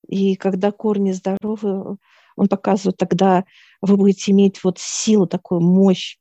И 0.07 0.37
когда 0.37 0.73
корни 0.73 1.13
здоровы, 1.13 1.97
он 2.37 2.49
показывает, 2.49 2.99
тогда 2.99 3.45
вы 3.81 3.97
будете 3.97 4.33
иметь 4.33 4.63
вот 4.63 4.79
силу, 4.79 5.27
такую 5.27 5.63
мощь, 5.63 6.19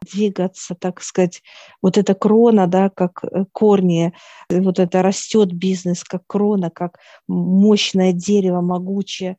двигаться, 0.00 0.74
так 0.74 1.00
сказать, 1.00 1.42
вот 1.80 1.96
эта 1.96 2.16
крона, 2.16 2.66
да, 2.66 2.90
как 2.90 3.22
э, 3.22 3.44
корни, 3.52 4.12
вот 4.48 4.80
это 4.80 5.00
растет 5.00 5.52
бизнес, 5.52 6.02
как 6.02 6.26
крона, 6.26 6.70
как 6.70 6.98
мощное 7.28 8.12
дерево, 8.12 8.62
могучее, 8.62 9.36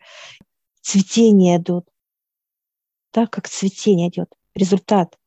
цветение 0.82 1.58
идут, 1.58 1.86
да, 3.12 3.28
как 3.28 3.50
цветение 3.50 4.08
идет, 4.08 4.30
результат 4.56 5.18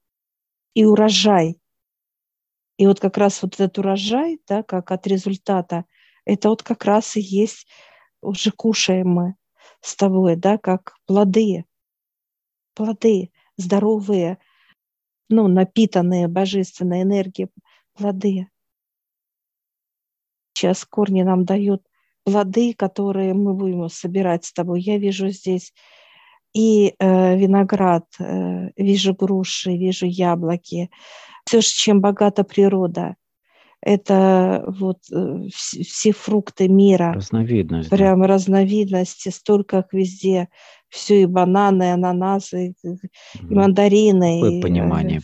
и 0.74 0.84
урожай. 0.84 1.60
И 2.76 2.86
вот 2.86 3.00
как 3.00 3.16
раз 3.16 3.42
вот 3.42 3.54
этот 3.54 3.78
урожай, 3.78 4.40
да, 4.48 4.62
как 4.62 4.90
от 4.90 5.06
результата, 5.06 5.84
это 6.24 6.48
вот 6.48 6.62
как 6.62 6.84
раз 6.84 7.16
и 7.16 7.20
есть 7.20 7.66
уже 8.20 8.50
кушаем 8.50 9.36
с 9.80 9.94
тобой, 9.96 10.36
да, 10.36 10.58
как 10.58 10.96
плоды, 11.06 11.64
плоды 12.74 13.30
здоровые, 13.56 14.38
ну, 15.28 15.46
напитанные 15.46 16.26
божественной 16.26 17.02
энергией 17.02 17.48
плоды. 17.92 18.48
Сейчас 20.54 20.84
корни 20.84 21.22
нам 21.22 21.44
дают 21.44 21.84
плоды, 22.24 22.74
которые 22.74 23.34
мы 23.34 23.54
будем 23.54 23.88
собирать 23.88 24.44
с 24.44 24.52
тобой. 24.52 24.80
Я 24.80 24.98
вижу 24.98 25.28
здесь 25.28 25.72
и 26.54 26.94
э, 26.98 27.36
виноград, 27.36 28.06
э, 28.18 28.70
вижу 28.76 29.14
груши, 29.14 29.76
вижу 29.76 30.06
яблоки. 30.06 30.90
Все, 31.44 31.60
чем 31.60 32.00
богата 32.00 32.44
природа 32.44 33.16
это 33.84 34.64
вот 34.66 34.98
э, 35.12 35.48
все 35.52 36.12
фрукты 36.12 36.68
мира. 36.68 37.12
Разновидность. 37.12 37.90
Прям 37.90 38.22
да. 38.22 38.28
разновидности, 38.28 39.28
столько 39.28 39.80
их 39.80 39.92
везде. 39.92 40.48
Все 40.88 41.22
и 41.22 41.26
бананы, 41.26 41.82
и 41.82 41.88
ананасы, 41.88 42.68
и, 42.68 42.88
и 42.88 43.54
мандарины. 43.54 44.40
Какое 44.40 44.50
и, 44.52 44.58
э, 44.58 44.62
понимание? 44.62 45.20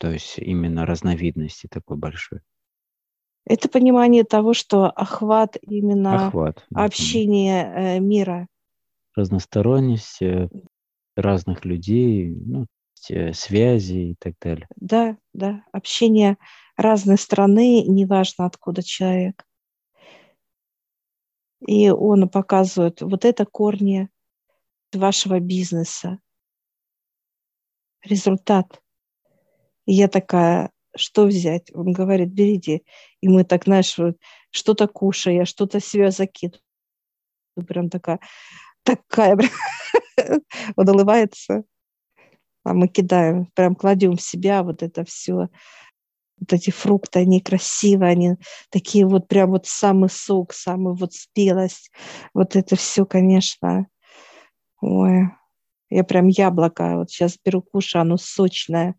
То 0.00 0.10
есть 0.10 0.38
именно 0.38 0.86
разновидности 0.86 1.66
такой 1.68 1.96
большой. 1.96 2.40
Это 3.46 3.68
понимание 3.68 4.22
того, 4.22 4.54
что 4.54 4.86
охват 4.90 5.56
именно 5.60 6.28
охват, 6.28 6.64
общения 6.72 7.64
да. 7.64 7.80
Э, 7.80 8.00
мира. 8.00 8.46
Разносторонность 9.16 10.20
разных 11.16 11.64
людей, 11.64 12.34
ну, 12.34 12.66
связи 13.32 14.10
и 14.12 14.14
так 14.18 14.34
далее. 14.40 14.66
Да, 14.76 15.16
да, 15.32 15.62
общение 15.72 16.38
разной 16.76 17.18
страны, 17.18 17.82
неважно 17.82 18.46
откуда 18.46 18.82
человек. 18.82 19.44
И 21.66 21.90
он 21.90 22.28
показывает, 22.28 23.00
вот 23.00 23.24
это 23.24 23.46
корни 23.46 24.08
вашего 24.92 25.40
бизнеса, 25.40 26.18
результат. 28.02 28.82
И 29.86 29.94
я 29.94 30.08
такая, 30.08 30.70
что 30.96 31.24
взять? 31.24 31.70
Он 31.74 31.92
говорит, 31.92 32.30
берите. 32.30 32.82
И 33.20 33.28
мы 33.28 33.44
так, 33.44 33.64
знаешь, 33.64 33.96
что-то 34.50 34.86
кушая, 34.86 35.44
что-то 35.44 35.80
себя 35.80 36.10
закидываю. 36.10 36.60
Прям 37.66 37.88
такая, 37.88 38.20
такая, 38.82 39.38
он 40.76 40.88
улыбается, 40.88 41.64
а 42.64 42.74
мы 42.74 42.88
кидаем, 42.88 43.46
прям 43.54 43.74
кладем 43.74 44.16
в 44.16 44.22
себя 44.22 44.62
вот 44.62 44.82
это 44.82 45.04
все 45.04 45.48
вот 46.38 46.52
эти 46.52 46.70
фрукты, 46.70 47.20
они 47.20 47.40
красивые, 47.40 48.10
они 48.10 48.34
такие 48.70 49.06
вот 49.06 49.28
прям 49.28 49.50
вот 49.50 49.66
самый 49.66 50.10
сок, 50.10 50.52
самый 50.52 50.94
вот 50.94 51.12
спелость. 51.14 51.90
Вот 52.34 52.56
это 52.56 52.76
все, 52.76 53.06
конечно, 53.06 53.86
ой, 54.80 55.28
я 55.90 56.04
прям 56.04 56.28
яблоко 56.28 56.96
вот 56.96 57.10
сейчас 57.10 57.38
беру, 57.42 57.62
кушаю, 57.62 58.02
оно 58.02 58.16
сочное. 58.16 58.96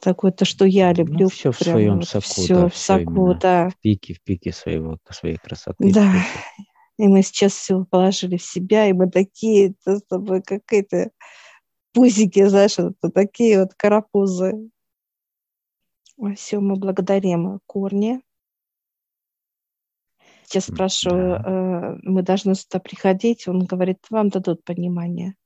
Такое 0.00 0.32
то, 0.32 0.46
что 0.46 0.64
я 0.64 0.90
ну, 0.90 0.94
люблю. 0.94 1.24
Ну, 1.24 1.28
все 1.28 1.52
в 1.52 1.58
своем 1.58 1.96
вот, 1.96 2.08
соку. 2.08 2.26
Все 2.26 2.54
да, 2.54 2.68
в 2.68 2.76
соку, 2.76 3.34
да. 3.34 3.68
В 3.68 3.80
пике, 3.80 4.14
в 4.14 4.22
пике 4.22 4.52
своего, 4.52 4.98
своей 5.10 5.36
красоты. 5.36 5.92
Да. 5.92 6.10
И 7.00 7.08
мы 7.08 7.22
сейчас 7.22 7.54
все 7.54 7.82
положили 7.86 8.36
в 8.36 8.42
себя, 8.42 8.86
и 8.86 8.92
мы 8.92 9.10
такие, 9.10 9.70
это 9.70 10.00
с 10.00 10.02
тобой 10.02 10.42
какие-то 10.42 11.10
пузики, 11.94 12.44
знаешь, 12.44 12.78
это 12.78 13.10
такие 13.10 13.60
вот 13.60 13.72
карапузы. 13.74 14.68
Все, 16.36 16.60
мы 16.60 16.76
благодарим 16.76 17.60
корни. 17.64 18.20
Я 20.52 20.60
спрашиваю, 20.60 21.42
да. 21.42 21.94
э, 21.94 21.98
мы 22.02 22.22
должны 22.22 22.54
сюда 22.54 22.80
приходить. 22.80 23.48
Он 23.48 23.64
говорит, 23.64 24.00
вам 24.10 24.28
дадут 24.28 24.62
понимание. 24.62 25.36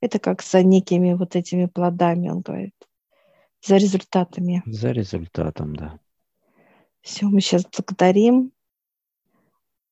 Это 0.00 0.18
как 0.18 0.42
за 0.42 0.64
некими 0.64 1.12
вот 1.14 1.36
этими 1.36 1.66
плодами, 1.66 2.30
он 2.30 2.40
говорит, 2.40 2.74
за 3.64 3.76
результатами. 3.76 4.64
За 4.66 4.90
результатом, 4.90 5.76
да. 5.76 6.00
Все, 7.00 7.26
мы 7.26 7.40
сейчас 7.40 7.64
благодарим. 7.64 8.50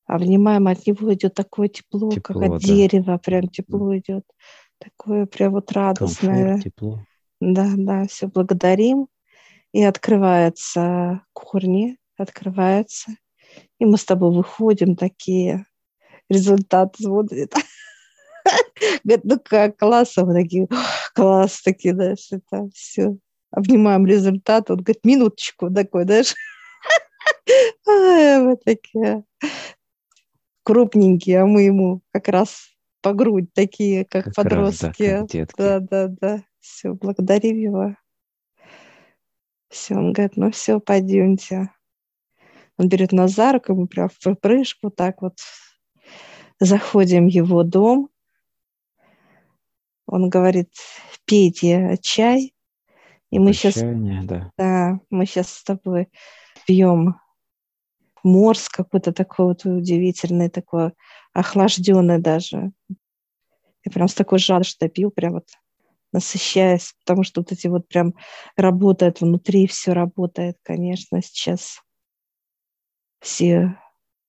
Обнимаем, 0.07 0.67
от 0.67 0.85
него 0.85 1.13
идет 1.13 1.33
такое 1.33 1.67
тепло, 1.67 2.11
тепло 2.11 2.41
как 2.41 2.43
от 2.43 2.61
да. 2.61 2.67
дерева, 2.67 3.17
прям 3.17 3.47
тепло 3.47 3.97
идет. 3.97 4.23
Такое 4.77 5.25
прям 5.25 5.53
вот 5.53 5.71
радостное. 5.71 6.53
Комфорт, 6.53 6.63
тепло. 6.63 6.99
Да, 7.41 7.73
да, 7.75 8.05
все, 8.07 8.27
благодарим 8.27 9.07
и 9.75 9.83
открываются 9.83 11.25
корни, 11.33 11.97
открываются, 12.17 13.11
и 13.77 13.83
мы 13.83 13.97
с 13.97 14.05
тобой 14.05 14.33
выходим 14.33 14.95
такие, 14.95 15.65
результат 16.29 16.95
смотрит. 16.95 17.53
Говорит, 19.03 19.25
ну 19.25 19.37
как, 19.43 19.77
классно, 19.77 20.25
мы 20.27 20.33
такие, 20.33 20.69
класс, 21.13 21.61
такие, 21.61 21.93
знаешь, 21.93 22.27
это 22.31 22.69
все. 22.73 23.17
Обнимаем 23.51 24.05
результат, 24.05 24.71
он 24.71 24.77
говорит, 24.77 25.03
минуточку 25.03 25.69
такой, 25.69 26.05
знаешь. 26.05 26.33
Мы 27.85 28.57
такие 28.63 29.23
крупненькие, 30.65 31.41
а 31.41 31.45
мы 31.45 31.61
ему 31.61 32.01
как 32.11 32.27
раз 32.27 32.71
по 33.01 33.13
грудь 33.13 33.53
такие, 33.53 34.03
как, 34.03 34.25
как 34.25 34.35
подростки. 34.35 35.03
Раз, 35.03 35.27
да, 35.29 35.45
как 35.45 35.55
да, 35.57 35.79
да, 35.79 36.07
да. 36.07 36.43
Все, 36.59 36.93
благодарим 36.93 37.57
его. 37.57 37.95
Все, 39.69 39.95
он 39.95 40.11
говорит, 40.11 40.37
ну 40.37 40.51
все, 40.51 40.79
пойдемте. 40.79 41.69
Он 42.77 42.89
берет 42.89 43.11
нас 43.11 43.31
за 43.33 43.53
руку, 43.53 43.75
мы 43.75 43.87
прям 43.87 44.09
в 44.09 44.35
прыжку 44.35 44.89
так 44.89 45.21
вот 45.21 45.37
заходим 46.59 47.27
в 47.27 47.31
его 47.31 47.63
дом. 47.63 48.09
Он 50.07 50.29
говорит, 50.29 50.73
пейте 51.25 51.97
чай. 52.01 52.55
И 53.29 53.37
мы 53.37 53.53
сейчас, 53.53 53.75
да. 53.75 54.51
да, 54.57 54.99
мы 55.09 55.25
сейчас 55.25 55.49
с 55.49 55.63
тобой 55.63 56.09
пьем 56.65 57.15
морс 58.25 58.67
какой-то 58.69 59.13
такой 59.13 59.45
вот 59.45 59.65
удивительный, 59.65 60.49
такой 60.49 60.91
охлажденный 61.31 62.19
даже. 62.19 62.71
Я 62.89 63.91
прям 63.91 64.07
с 64.07 64.15
такой 64.15 64.39
жадностью 64.39 64.89
пил, 64.89 65.11
прям 65.11 65.33
вот 65.33 65.47
насыщаясь, 66.11 66.95
потому 67.03 67.23
что 67.23 67.41
вот 67.41 67.51
эти 67.51 67.67
вот 67.67 67.87
прям 67.87 68.15
работает 68.55 69.21
внутри, 69.21 69.67
все 69.67 69.93
работает, 69.93 70.57
конечно, 70.63 71.21
сейчас 71.21 71.81
все 73.19 73.77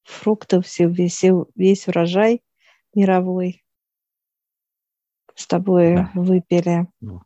фрукты, 0.02 0.60
все, 0.60 0.88
весь, 0.88 1.24
весь 1.54 1.88
урожай 1.88 2.42
мировой 2.94 3.64
с 5.34 5.46
тобой 5.46 5.94
да. 5.94 6.10
выпили. 6.14 6.86
Да. 7.00 7.20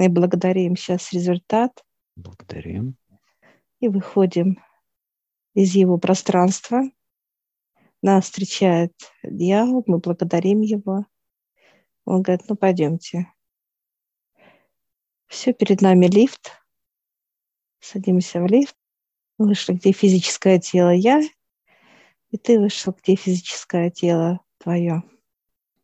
И 0.00 0.08
благодарим 0.08 0.76
сейчас 0.76 1.12
результат. 1.12 1.84
Благодарим. 2.16 2.96
И 3.80 3.88
выходим 3.88 4.58
из 5.56 5.74
его 5.74 5.96
пространства. 5.96 6.82
Нас 8.02 8.26
встречает 8.26 8.92
дьявол, 9.24 9.82
мы 9.86 9.98
благодарим 9.98 10.60
его. 10.60 11.06
Он 12.04 12.22
говорит, 12.22 12.46
ну 12.48 12.56
пойдемте. 12.56 13.32
Все, 15.26 15.54
перед 15.54 15.80
нами 15.80 16.06
лифт. 16.06 16.52
Садимся 17.80 18.40
в 18.40 18.46
лифт. 18.46 18.76
Вышли, 19.38 19.72
где 19.72 19.92
физическое 19.92 20.58
тело 20.58 20.90
я, 20.94 21.20
и 22.30 22.38
ты 22.38 22.58
вышел, 22.58 22.94
где 23.02 23.16
физическое 23.16 23.90
тело 23.90 24.40
твое. 24.58 25.02